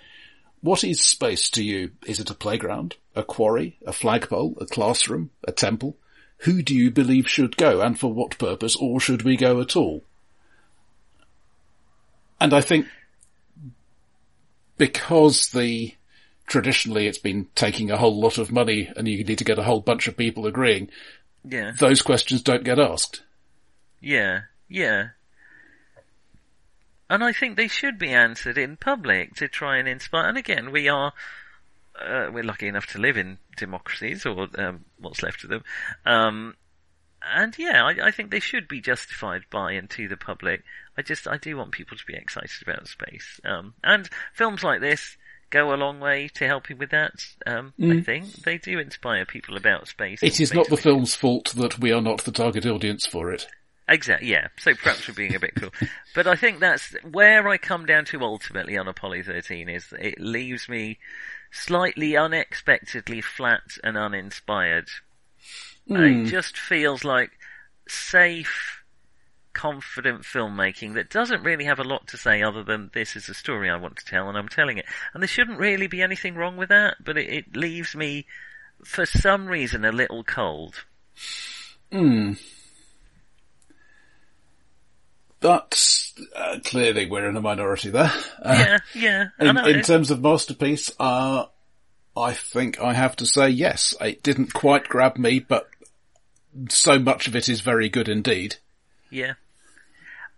[0.59, 1.91] what is space to you?
[2.05, 5.97] Is it a playground, a quarry, a flagpole, a classroom, a temple?
[6.39, 9.75] Who do you believe should go and for what purpose, or should we go at
[9.75, 10.03] all?
[12.41, 12.87] And I think
[14.77, 15.93] because the
[16.47, 19.63] traditionally it's been taking a whole lot of money and you need to get a
[19.63, 20.89] whole bunch of people agreeing.
[21.47, 21.71] Yeah.
[21.79, 23.21] Those questions don't get asked.
[24.01, 24.41] Yeah.
[24.67, 25.09] Yeah.
[27.09, 30.27] And I think they should be answered in public to try and inspire.
[30.27, 31.13] And again, we are,
[31.99, 35.63] uh, we're lucky enough to live in democracies or um, what's left of them.
[36.05, 36.55] Um,
[37.23, 40.63] and yeah, I, I, think they should be justified by and to the public.
[40.97, 43.39] I just, I do want people to be excited about space.
[43.45, 45.17] Um, and films like this
[45.49, 47.13] go a long way to helping with that.
[47.45, 47.99] Um, mm.
[47.99, 50.23] I think they do inspire people about space.
[50.23, 53.47] It is not the film's fault that we are not the target audience for it.
[53.87, 54.47] Exactly, yeah.
[54.57, 55.71] So perhaps we're being a bit cool.
[56.15, 60.19] but I think that's where I come down to ultimately on Apollo 13 is it
[60.19, 60.97] leaves me
[61.51, 64.87] slightly unexpectedly flat and uninspired
[65.91, 66.25] Mm.
[66.25, 67.31] It just feels like
[67.87, 68.83] safe,
[69.53, 73.33] confident filmmaking that doesn't really have a lot to say other than this is a
[73.33, 74.85] story I want to tell and I'm telling it.
[75.13, 78.25] And there shouldn't really be anything wrong with that, but it, it leaves me,
[78.85, 80.85] for some reason, a little cold.
[81.91, 82.33] Hmm.
[85.41, 88.13] But uh, clearly we're in a minority there.
[88.41, 89.25] Uh, yeah, yeah.
[89.39, 91.45] In, in terms of masterpiece, uh,
[92.15, 93.95] I think I have to say yes.
[93.99, 95.67] It didn't quite grab me, but
[96.69, 98.57] so much of it is very good indeed.
[99.09, 99.33] Yeah.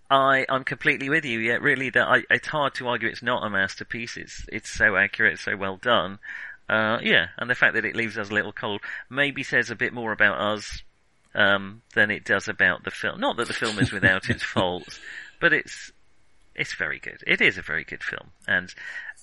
[0.10, 1.40] I, I'm completely with you.
[1.40, 4.18] Yeah, really, that I, it's hard to argue it's not a masterpiece.
[4.18, 6.20] It's, it's so accurate, so well done.
[6.70, 9.76] Uh, yeah, and the fact that it leaves us a little cold maybe says a
[9.76, 10.84] bit more about us,
[11.36, 13.20] um, than it does about the film.
[13.20, 15.00] Not that the film is without its faults,
[15.40, 15.92] but it's,
[16.56, 17.24] it's very good.
[17.26, 18.30] It is a very good film.
[18.48, 18.74] And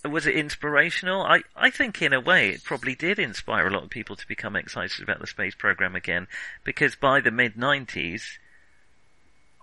[0.05, 1.23] was it inspirational?
[1.23, 4.27] I, I think in a way it probably did inspire a lot of people to
[4.27, 6.27] become excited about the space program again,
[6.65, 8.23] because by the mid 90s,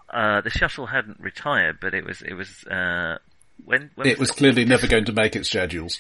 [0.10, 3.18] uh, the shuttle hadn't retired, but it was, it was, uh,
[3.66, 6.00] when, when it was, was clearly never going to make its schedules.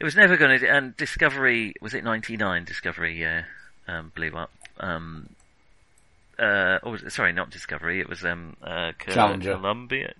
[0.00, 3.44] It was never going to, and Discovery, was it 99 Discovery, yeah,
[3.86, 4.52] um, blew up.
[4.80, 5.28] Um,
[6.38, 8.92] uh, or was it, sorry, not Discovery, it was, um, uh.
[8.98, 10.14] Columbia.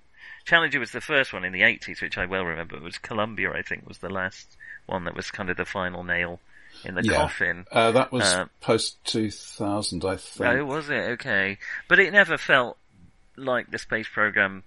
[0.46, 2.76] Challenger was the first one in the 80s, which I well remember.
[2.76, 6.04] It was Columbia, I think, was the last one that was kind of the final
[6.04, 6.40] nail
[6.84, 7.16] in the yeah.
[7.16, 7.66] coffin.
[7.70, 10.48] Uh, that was uh, post 2000, I think.
[10.48, 11.10] Oh, was it?
[11.12, 11.58] Okay.
[11.88, 12.78] But it never felt
[13.36, 14.62] like the space program.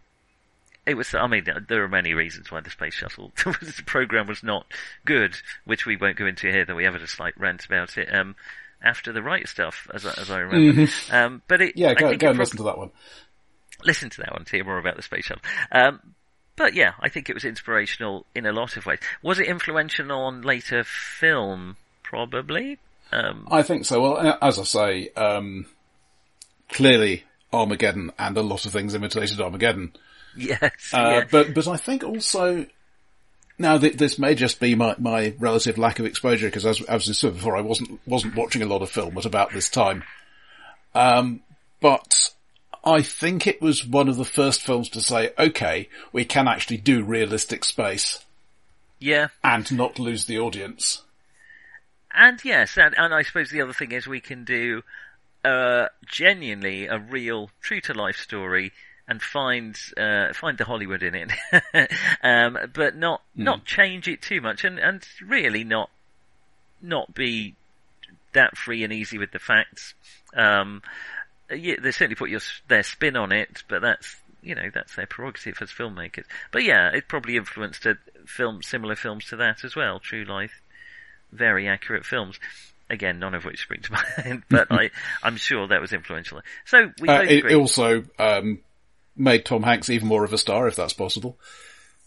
[0.85, 3.31] It was, I mean, there are many reasons why the space shuttle
[3.85, 4.65] program was not
[5.05, 8.13] good, which we won't go into here, though we have a slight rant about it.
[8.13, 8.35] Um,
[8.81, 10.83] after the right stuff, as I, as I remember.
[10.83, 11.15] Mm-hmm.
[11.15, 12.91] Um, but it, yeah, go, go and listen to that one
[13.83, 15.43] listen to that one to hear more about the space shuttle.
[15.71, 15.99] Um,
[16.55, 18.99] but yeah, I think it was inspirational in a lot of ways.
[19.21, 21.77] Was it influential on later film?
[22.03, 22.79] Probably.
[23.11, 24.01] Um, I think so.
[24.01, 25.67] Well, as I say, um,
[26.69, 27.23] clearly
[27.53, 29.93] Armageddon and a lot of things imitated Armageddon.
[30.35, 30.93] Yes.
[30.93, 31.23] Uh, yeah.
[31.29, 32.65] But but I think also
[33.57, 37.09] now th- this may just be my, my relative lack of exposure because as, as
[37.09, 40.03] I said before, I wasn't wasn't watching a lot of film at about this time.
[40.93, 41.41] Um,
[41.81, 42.31] but
[42.89, 46.77] I think it was one of the first films to say, okay, we can actually
[46.77, 48.25] do realistic space.
[48.99, 49.27] Yeah.
[49.43, 51.03] And not lose the audience.
[52.13, 54.83] And yes, and, and I suppose the other thing is we can do,
[55.45, 58.71] uh, genuinely a real, true to life story
[59.07, 61.31] and find, uh, find the Hollywood in it.
[62.23, 63.43] um, but not, mm.
[63.43, 65.89] not change it too much and, and really not,
[66.81, 67.55] not be
[68.33, 69.93] that free and easy with the facts.
[70.35, 70.81] Um,
[71.55, 75.05] yeah, they certainly put your their spin on it, but that's you know, that's their
[75.05, 76.25] prerogative as filmmakers.
[76.51, 79.99] But yeah, it probably influenced a film, similar films to that as well.
[79.99, 80.61] True Life,
[81.31, 82.39] very accurate films.
[82.89, 84.89] Again, none of which spring to mind, but I,
[85.21, 86.41] I'm sure that was influential.
[86.65, 88.59] So we Uh, it, also um,
[89.15, 91.37] made Tom Hanks even more of a star, if that's possible.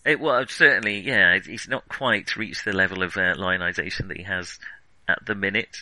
[0.04, 1.38] It well, certainly, yeah.
[1.38, 4.58] He's not quite reached the level of uh, lionization that he has
[5.06, 5.76] at the minute,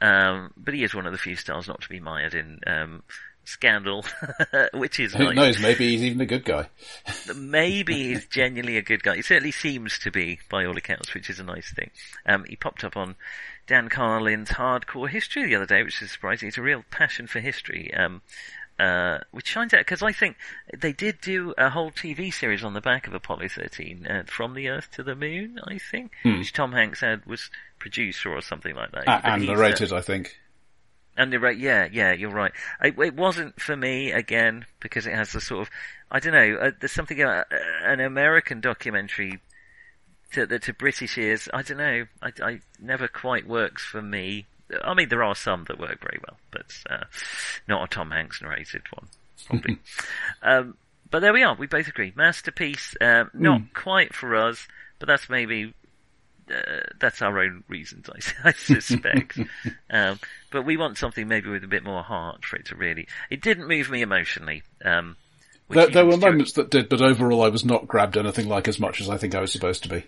[0.00, 3.02] um, but he is one of the few stars not to be mired in um,
[3.44, 4.04] scandal,
[4.74, 5.34] which is Who nice.
[5.34, 5.60] knows?
[5.60, 6.68] Maybe he's even a good guy.
[7.34, 9.16] Maybe he's genuinely a good guy.
[9.16, 11.90] He certainly seems to be, by all accounts, which is a nice thing.
[12.26, 13.14] Um, he popped up on
[13.66, 16.48] Dan Carlin's Hardcore History the other day, which is surprising.
[16.48, 17.92] He's a real passion for history.
[17.94, 18.22] Um,
[18.78, 20.36] uh, which shines out because I think
[20.76, 24.52] they did do a whole TV series on the back of Apollo 13, uh, from
[24.52, 27.48] the Earth to the Moon, I think, which Tom Hanks had was
[27.86, 29.06] producer or something like that.
[29.06, 30.36] But and uh, narrated, I think.
[31.16, 32.50] and the right, yeah, yeah, you're right.
[32.82, 35.70] It, it wasn't for me again because it has the sort of,
[36.10, 36.56] I don't know.
[36.60, 39.40] Uh, there's something about uh, an American documentary
[40.32, 41.48] to, that to British ears.
[41.54, 42.06] I don't know.
[42.20, 44.46] I, I never quite works for me.
[44.82, 47.04] I mean, there are some that work very well, but uh,
[47.68, 49.06] not a Tom Hanks narrated one,
[49.46, 49.78] probably.
[50.42, 50.76] um,
[51.08, 51.54] but there we are.
[51.54, 52.12] We both agree.
[52.16, 52.96] Masterpiece.
[53.00, 54.66] Um, not quite for us,
[54.98, 55.72] but that's maybe
[56.50, 59.38] uh, that's our own reasons, I, I suspect.
[59.90, 60.18] um,
[60.50, 63.08] but we want something maybe with a bit more heart for it to really.
[63.30, 64.62] It didn't move me emotionally.
[64.84, 65.16] Um,
[65.68, 68.78] There, there were moments that did, but overall I was not grabbed anything like as
[68.78, 70.04] much as I think I was supposed to be.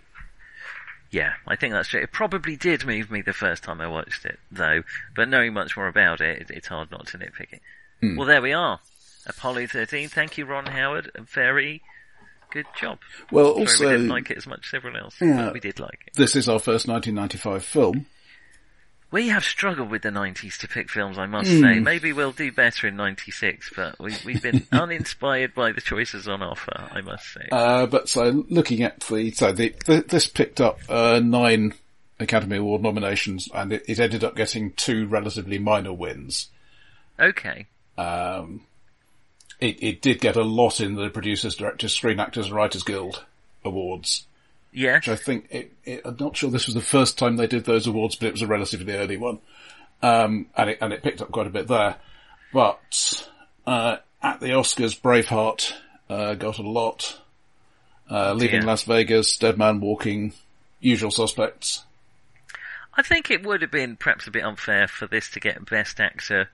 [1.10, 2.02] Yeah, I think that's true.
[2.02, 4.82] It probably did move me the first time I watched it, though.
[5.16, 7.62] But knowing much more about it, it it's hard not to nitpick it.
[8.00, 8.16] Hmm.
[8.16, 8.80] Well, there we are.
[9.26, 10.08] Apollo 13.
[10.08, 11.10] Thank you, Ron Howard.
[11.14, 11.82] A very
[12.50, 12.98] good job.
[13.30, 15.44] Well, Sorry also, we didn't like it as much as everyone else, Yeah.
[15.46, 16.14] but we did like it.
[16.14, 18.06] this is our first 1995 film.
[19.10, 21.60] We have struggled with the 90s to pick films, I must Hmm.
[21.62, 21.78] say.
[21.80, 26.42] Maybe we'll do better in 96, but we, we've been uninspired by the choices on
[26.42, 27.48] offer, I must say.
[27.50, 31.72] Uh, but so looking at the, so the, the this picked up, uh, nine
[32.20, 36.48] Academy Award nominations and it, it ended up getting two relatively minor wins.
[37.18, 37.66] okay.
[37.96, 38.60] Um,
[39.60, 43.24] it, it did get a lot in the Producers, Directors, Screen Actors and Writers Guild
[43.64, 44.26] awards.
[44.72, 45.06] Yes.
[45.06, 47.64] which I think it, it, I'm not sure this was the first time they did
[47.64, 49.38] those awards, but it was a relatively early one,
[50.02, 51.96] um, and it and it picked up quite a bit there.
[52.52, 53.28] But
[53.66, 55.72] uh, at the Oscars, Braveheart
[56.08, 57.20] uh, got a lot.
[58.10, 58.68] Uh, Leaving dear.
[58.68, 60.32] Las Vegas, Dead Man Walking,
[60.80, 61.84] Usual Suspects.
[62.94, 66.00] I think it would have been perhaps a bit unfair for this to get Best
[66.00, 66.48] Actor.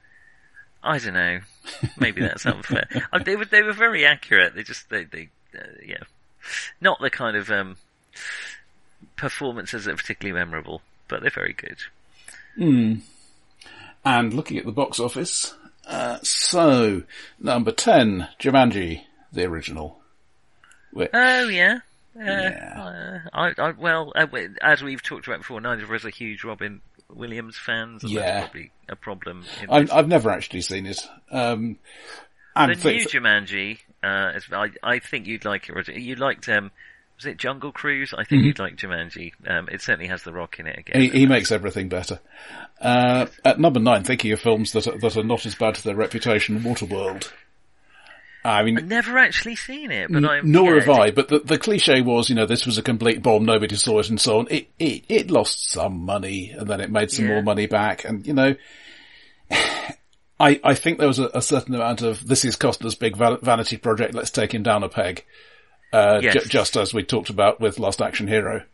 [0.85, 1.41] I don't know.
[1.99, 2.87] Maybe that's unfair.
[3.12, 4.55] Uh, they were they were very accurate.
[4.55, 5.28] They just they they
[5.59, 6.03] uh, yeah,
[6.80, 7.76] not the kind of um,
[9.16, 11.78] performances that are particularly memorable, but they're very good.
[12.57, 12.95] Hmm.
[14.05, 15.55] And looking at the box office,
[15.87, 17.03] uh, so
[17.41, 19.99] number ten, Jumanji, the original.
[20.93, 21.78] Which, Oh yeah.
[22.16, 23.22] Uh, Yeah.
[23.26, 24.26] uh, I, I, well, uh,
[24.62, 26.80] as we've talked about before, neither of us are huge Robin
[27.11, 28.21] Williams fans, and Yeah.
[28.21, 29.45] that's probably a problem.
[29.63, 29.93] In I've.
[29.93, 31.01] I've never actually seen it.
[31.31, 31.79] Um,
[32.57, 35.75] and The new Jumanji, uh, is- I, I think you'd like it.
[35.75, 35.93] Roger.
[35.93, 36.71] You liked, um,
[37.17, 38.15] was it Jungle Cruise?
[38.17, 39.33] I think you'd like Jumanji.
[39.47, 41.01] Um, it certainly has The Rock in it again.
[41.03, 42.21] He, he makes everything better.
[42.81, 45.85] Uh, at number nine, thinking of films that are, that are not as bad to
[45.85, 47.31] their reputation, Waterworld.
[48.45, 50.51] I mean, I've never actually seen it, but I'm.
[50.51, 53.45] nor have I, but the, the cliche was, you know, this was a complete bomb,
[53.47, 54.49] nobody saw it and so on.
[54.51, 57.33] It, it, it lost some money and then it made some Yeah.
[57.33, 58.55] more money back and, you know,
[60.41, 63.39] I, I think there was a, a certain amount of, this is Costner's big va-
[63.41, 65.25] vanity project, let's take him down a peg.
[65.93, 66.35] Uh, Yes.
[66.43, 68.65] ju- just as we talked about with Last Action Hero.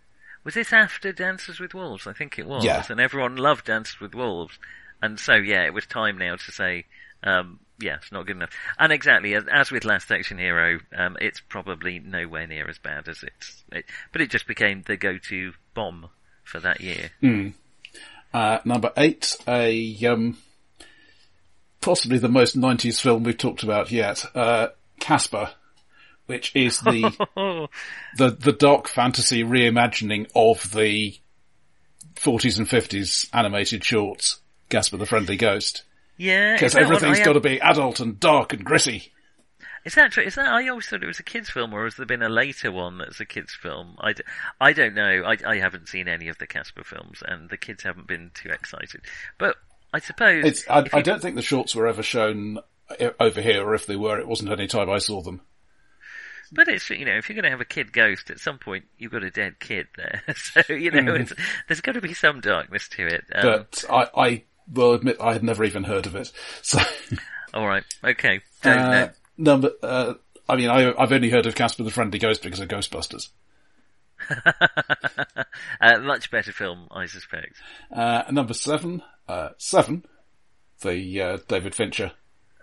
[0.43, 2.07] Was this after Dances with Wolves?
[2.07, 2.64] I think it was.
[2.64, 2.83] Yeah.
[2.89, 4.59] And everyone loved Dances with Wolves.
[5.03, 6.87] And so, yeah, it was time now to say,
[7.23, 8.51] um, yeah, it's not good enough.
[8.78, 13.09] And exactly, as, as with Last Action Hero, um, it's probably nowhere near as bad
[13.09, 16.09] as it's, it, but it just became the go-to bomb
[16.45, 17.11] for that year.
[18.33, 20.39] Uh, number eight, a, um,
[21.81, 24.68] possibly the most 90s film we've talked about yet, uh,
[25.01, 25.51] Casper,
[26.26, 27.11] which is the,
[28.16, 31.18] the, the dark fantasy reimagining of the
[32.16, 35.83] 40s and 50s animated shorts, Casper the Friendly Ghost.
[36.21, 36.55] Yeah.
[36.55, 39.12] Because is that one everything's got to be adult and dark and gritty.
[39.85, 40.23] Is that true?
[40.23, 42.29] Is that, I always thought it was a kids film, or has there been a
[42.29, 43.97] later one that's a kids film?
[43.99, 44.23] I, d-
[44.61, 45.23] I don't know.
[45.25, 48.51] I, I haven't seen any of the Casper films, and the kids haven't been too
[48.51, 49.01] excited.
[49.39, 49.57] But
[49.95, 52.59] I suppose It's, I, I you- don't think the shorts were ever shown
[53.01, 55.41] uh, over here, or if they were, it wasn't any time I saw them.
[56.53, 58.85] But it's you know, if you're going to have a kid ghost, at some point
[58.99, 61.33] you've got a dead kid there, so you know, it's,
[61.68, 63.25] there's got to be some darkness to it.
[63.35, 64.43] Um, But I, I
[64.73, 66.33] will admit I had never even heard of it.
[66.62, 66.79] So,
[67.55, 70.14] all right, okay, uh, number, uh,
[70.49, 73.29] I mean, I, I've only heard of Casper the Friendly Ghost because of Ghostbusters.
[75.81, 77.57] uh, much better film, I suspect.
[77.91, 80.05] Uh, number seven, uh, seven,
[80.83, 82.12] the uh, David Fincher.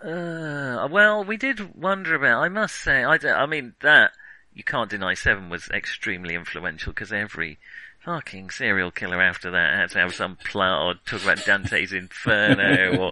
[0.01, 2.43] Uh, well, we did wonder about.
[2.43, 4.11] I must say, I, don't- I mean that
[4.53, 7.59] you can't deny Seven was extremely influential because every
[8.07, 12.97] fucking serial killer after that had to have some plot or talk about Dante's Inferno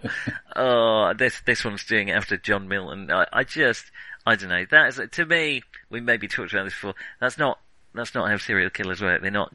[0.56, 3.10] oh this this one's doing it after John Milton.
[3.10, 3.84] I, I just
[4.24, 4.64] I don't know.
[4.70, 5.62] That is to me.
[5.90, 6.94] We maybe talked about this before.
[7.20, 7.60] That's not
[7.94, 9.20] that's not how serial killers work.
[9.20, 9.52] They're not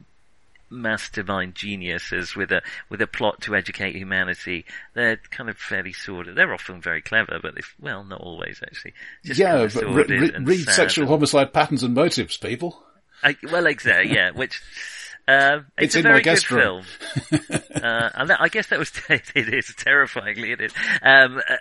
[0.70, 4.64] mastermind geniuses with a with a plot to educate humanity.
[4.94, 6.36] They're kind of fairly sordid.
[6.36, 8.94] They're often very clever, but they well, not always actually.
[9.24, 12.80] Just yeah, kind of but re- re- read sexual and- homicide patterns and motives, people.
[13.24, 14.14] I, well, exactly.
[14.14, 14.60] Yeah, which
[15.32, 16.82] um, It's it's, a in my very good guest room.
[16.84, 17.60] film.
[17.82, 20.72] uh, and that, I guess that was it is terrifyingly it is.
[21.02, 21.56] Um, uh,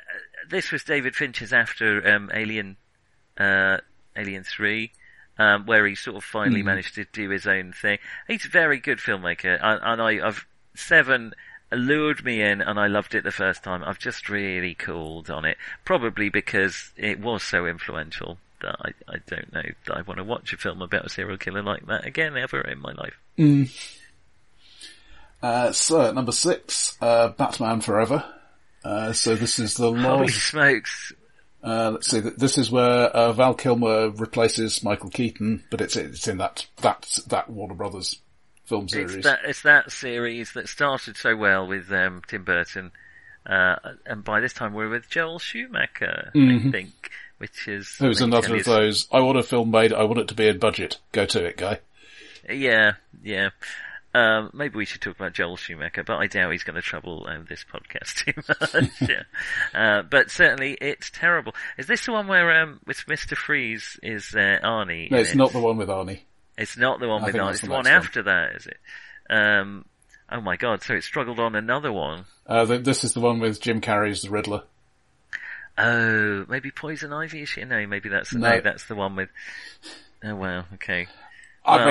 [0.50, 2.78] this was David Fincher's after um, Alien,
[3.38, 3.78] uh,
[4.16, 4.92] Alien Three.
[5.40, 6.68] Um, where he sort of finally Hmm.
[6.68, 7.98] managed to do his own thing.
[8.28, 10.46] He's a very good filmmaker, and, and I, I've
[10.76, 11.34] Seven
[11.72, 13.82] lured me in, and I loved it the first time.
[13.84, 19.54] I've just really cooled on it, probably because it was so influential I, I don't
[19.54, 22.38] know that I want to watch a film about a serial killer like that again
[22.38, 23.20] ever in my life.
[25.42, 28.24] Uh, so number six, uh, Batman Forever.
[28.84, 30.06] Uh, so this is the last.
[30.06, 31.14] Holy smokes!
[31.64, 32.20] Uh, let's see.
[32.20, 37.20] This is where uh, Val Kilmer replaces Michael Keaton, but it's it's in that that
[37.28, 38.20] that Warner Brothers
[38.66, 39.16] film series.
[39.16, 42.92] It's that it's that series that started so well with um, Tim Burton,
[43.46, 47.12] uh, and by this time we're with Joel Schumacher, I think,
[47.42, 49.08] which is It was another of those.
[49.12, 49.92] I want a film made.
[49.92, 51.00] I want it to be in budget.
[51.12, 51.80] Go to it, guy.
[52.48, 53.50] Yeah, yeah.
[54.14, 57.26] Um, maybe we should talk about Joel Schumacher, but I doubt he's going to trouble
[57.28, 58.34] um, this podcast too
[58.80, 58.92] much.
[59.10, 59.24] yeah.
[59.74, 61.56] uh, but certainly, it's terrible.
[61.80, 65.10] Is this the one where um, with Mister Freeze is uh, Arnie?
[65.10, 65.38] No, it's it?
[65.38, 66.20] not the one with Arnie.
[66.60, 67.52] It's not the one I with Arnie.
[67.52, 68.78] It's the the one after that, is it?
[69.30, 69.86] Um,
[70.30, 70.84] oh my god!
[70.84, 72.26] So it struggled on another one.
[72.46, 74.64] Uh, th- this is the one with Jim Carrey as the Riddler.
[75.84, 77.64] Oh, maybe Poison Ivy is she?
[77.64, 78.50] No, maybe that's No.
[78.50, 79.30] no, that's the one with.
[80.24, 81.08] Oh wow, okay.
[81.66, 81.88] I Well-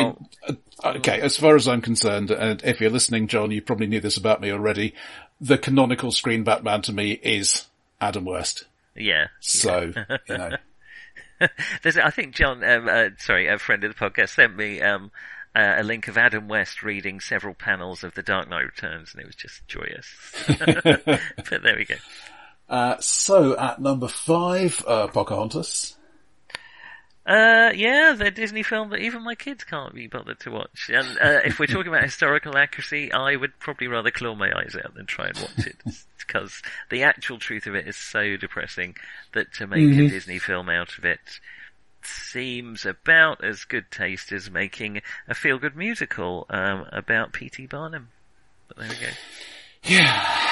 [0.48, 3.86] mean, uh, okay, as far as I'm concerned, and if you're listening, John, you probably
[3.86, 4.94] knew this about me already,
[5.40, 7.66] the canonical screen Batman to me is
[8.00, 8.64] Adam West.
[8.96, 9.28] Yeah.
[9.40, 9.92] So,
[10.28, 10.56] you know.
[11.82, 15.10] There's, I think John, um, uh, sorry, a friend of the podcast sent me um,
[15.54, 19.22] uh, a link of Adam West reading several panels of The Dark Knight Returns, and
[19.22, 20.06] it was just joyous.
[20.48, 21.94] but there we go.
[22.70, 25.96] Uh, so at number five, uh, Pocahontas.
[27.26, 30.88] Uh, yeah, the Disney film that even my kids can't be bothered to watch.
[30.92, 34.76] And uh, if we're talking about historical accuracy, I would probably rather claw my eyes
[34.82, 35.76] out than try and watch it,
[36.18, 38.96] because the actual truth of it is so depressing
[39.32, 41.20] that to make a Disney film out of it
[42.02, 47.66] seems about as good taste as making a feel-good musical um, about P.T.
[47.66, 48.08] Barnum.
[48.68, 49.12] But there we go.
[49.84, 50.49] Yeah.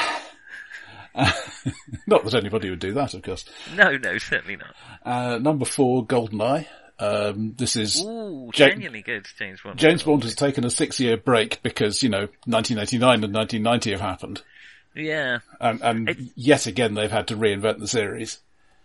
[2.06, 3.44] Not that anybody would do that, of course.
[3.74, 4.74] No, no, certainly not.
[5.04, 6.66] Uh, number four, Goldeneye.
[7.00, 9.78] Um, this is Ooh, Ja- genuinely good, James Bond.
[9.78, 14.42] James Bond has taken a six-year break because you know 1989 and 1990 have happened,
[14.96, 18.40] Yeah, and, and yet again they've had to reinvent the series.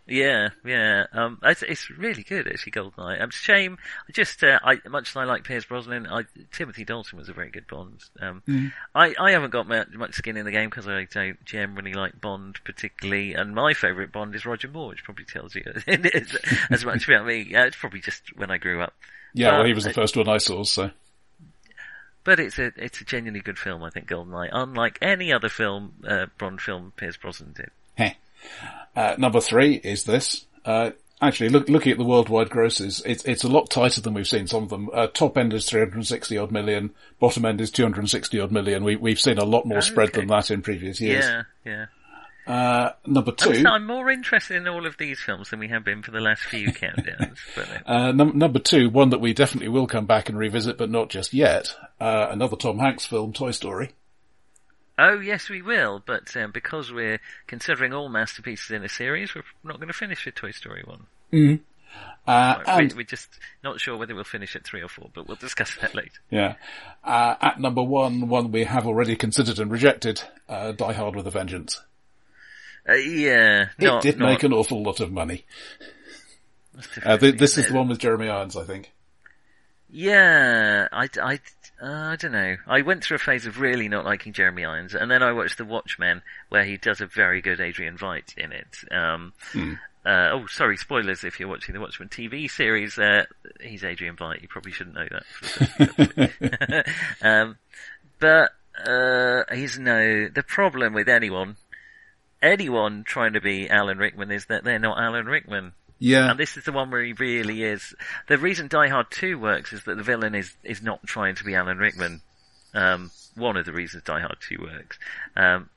[0.06, 1.06] Yeah, yeah.
[1.14, 2.74] Um, it's, it's really good actually.
[2.74, 3.22] Goldeneye.
[3.22, 3.78] Um, shame.
[4.10, 7.34] I just, uh, I much as I like Pierce Brosnan, I, Timothy Dalton was a
[7.34, 8.04] very good Bond.
[8.20, 12.20] Um, I, I haven't got much, skin in the game because I don't generally like
[12.20, 16.38] Bond particularly, and my favourite Bond is Roger Moore, which probably tells you as,
[16.70, 17.56] as much about me.
[17.56, 18.94] Uh, it's probably just when I grew up.
[19.34, 20.92] Yeah, well, Um, he was the first one I saw, so
[22.26, 23.84] But it's a it's a genuinely good film.
[23.84, 27.70] I think Goldeneye, unlike any other film, uh, Bond film Pierce Brosnan did.
[27.96, 28.14] heh.
[28.96, 30.46] Uh, number three is this.
[30.66, 30.92] Uh,
[31.22, 34.48] actually, look, looking at the worldwide grosses, it's it's a lot tighter than we've seen
[34.48, 34.90] some of them.
[34.94, 38.84] Uh, top end is 360 odd million, bottom end is 260 odd million.
[38.84, 41.26] We, we've seen a lot more spread than that in previous years.
[41.26, 41.86] Yeah, yeah.
[42.46, 46.04] Uh, number two, I'm more interested in all of these films than we have been
[46.04, 47.38] for the last few countdowns.
[47.56, 50.78] But, uh, uh, num- number two, one that we definitely will come back and revisit,
[50.78, 51.74] but not just yet.
[52.02, 53.92] Uh, another Tom Hanks film, Toy Story.
[54.98, 56.02] Oh yes, we will.
[56.06, 60.26] But um, because we're considering all masterpieces in a series, we're not going to finish
[60.26, 61.08] with Toy Story one.
[62.26, 63.28] Uh, we, and we're just
[63.64, 66.20] not sure whether we'll finish at three or four, but we'll discuss that later.
[66.30, 66.56] yeah,
[67.04, 71.28] uh, at number one, one we have already considered and rejected, uh, Die Hard with
[71.28, 71.82] a Vengeance.
[72.88, 75.46] Uh, yeah, It not, did not, make an awful lot of money.
[77.06, 78.92] Uh, th- this isn't the one with Jeremy Irons, I think.
[79.90, 81.40] Yeah, I, I,
[81.84, 82.56] uh, I don't know.
[82.66, 85.58] I went through a phase of really not liking Jeremy Irons, and then I watched
[85.58, 88.78] The Watchmen, where he does a very good Adrian Veidt in it.
[88.90, 89.34] Um,
[90.06, 92.98] uh, oh, sorry, spoilers if you're watching the Watchmen TV series.
[92.98, 93.26] Uh,
[93.62, 94.42] he's Adrian Veidt.
[94.42, 96.86] You probably shouldn't know that.
[97.22, 97.58] um,
[98.20, 98.52] but
[98.86, 100.30] uh, he's no.
[100.30, 101.58] The problem with anyone,
[102.42, 105.74] anyone trying to be Alan Rickman is that they're not Alan Rickman.
[106.04, 106.32] Yeah.
[106.32, 107.96] And this is the one where he really is.
[108.28, 111.46] The reason Die Hard 2 works is that the villain is, is not trying to
[111.46, 112.20] be Alan Rickman.
[112.74, 115.00] Um, one of the reasons Die Hard 2 works.
[115.38, 115.70] Um,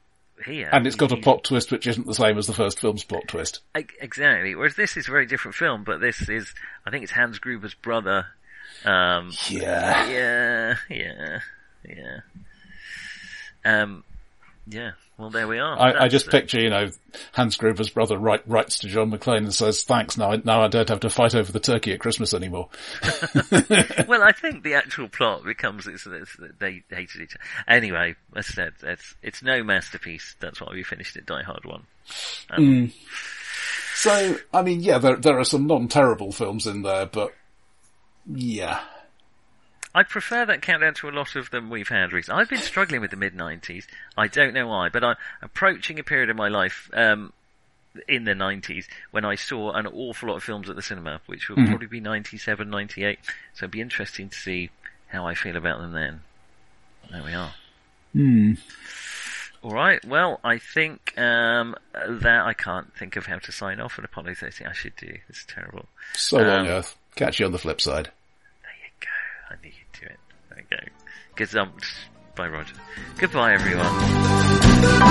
[0.45, 0.69] here.
[0.73, 3.29] And it's got a plot twist which isn't the same as the first film's plot
[3.29, 3.61] twist.
[3.77, 4.57] Exactly.
[4.57, 6.53] Whereas this is a very different film, but this is,
[6.85, 8.27] I think it's Hans Gruber's brother.
[8.85, 10.09] Um, Yeah.
[10.09, 11.39] yeah, yeah,
[11.89, 12.21] yeah.
[13.65, 14.03] Um,
[14.67, 14.93] yeah.
[15.19, 15.79] Well, there we are.
[15.79, 16.91] I, I just picture, you know,
[17.33, 20.69] Hans Gruber's brother write, writes to John McClane and says, thanks, now I, now I
[20.69, 22.69] don't have to fight over the turkey at Christmas anymore.
[24.07, 27.45] well, I think the actual plot becomes it's, it's they hated each other.
[27.67, 30.37] Anyway, as I said, it's it's no masterpiece.
[30.39, 31.85] That's why we finished it Die Hard one.
[32.51, 32.93] Um,
[33.95, 37.33] So, I mean, yeah, there, there are some non-terrible films in there, but
[38.31, 38.81] yeah.
[39.97, 42.41] I prefer that countdown to a lot of them we've had recently.
[42.41, 43.87] I've been struggling with the mid '90s.
[44.17, 47.33] I don't know why, but I'm approaching a period in my life um,
[48.07, 51.49] in the '90s when I saw an awful lot of films at the cinema, which
[51.49, 53.19] will probably be '97, '98.
[53.55, 54.71] So it'd be interesting to see
[55.09, 56.21] how I feel about them then.
[57.11, 57.55] There we are.
[58.13, 58.53] Hmm.
[59.63, 60.05] All right.
[60.05, 61.75] Well, I think um,
[62.07, 64.67] that I can't think of how to sign off on Apollo 13.
[64.67, 65.17] I should do.
[65.29, 65.87] It's terrible.
[66.15, 66.97] So long, Um, Earth.
[67.15, 68.11] Catch you on the flip side.
[68.63, 69.07] There you go.
[69.51, 69.73] I knew you'd do it.
[69.73, 69.86] There you
[70.71, 70.77] go.
[71.37, 71.85] Gazumped
[72.35, 72.75] by Roger.
[73.19, 75.07] Goodbye, everyone.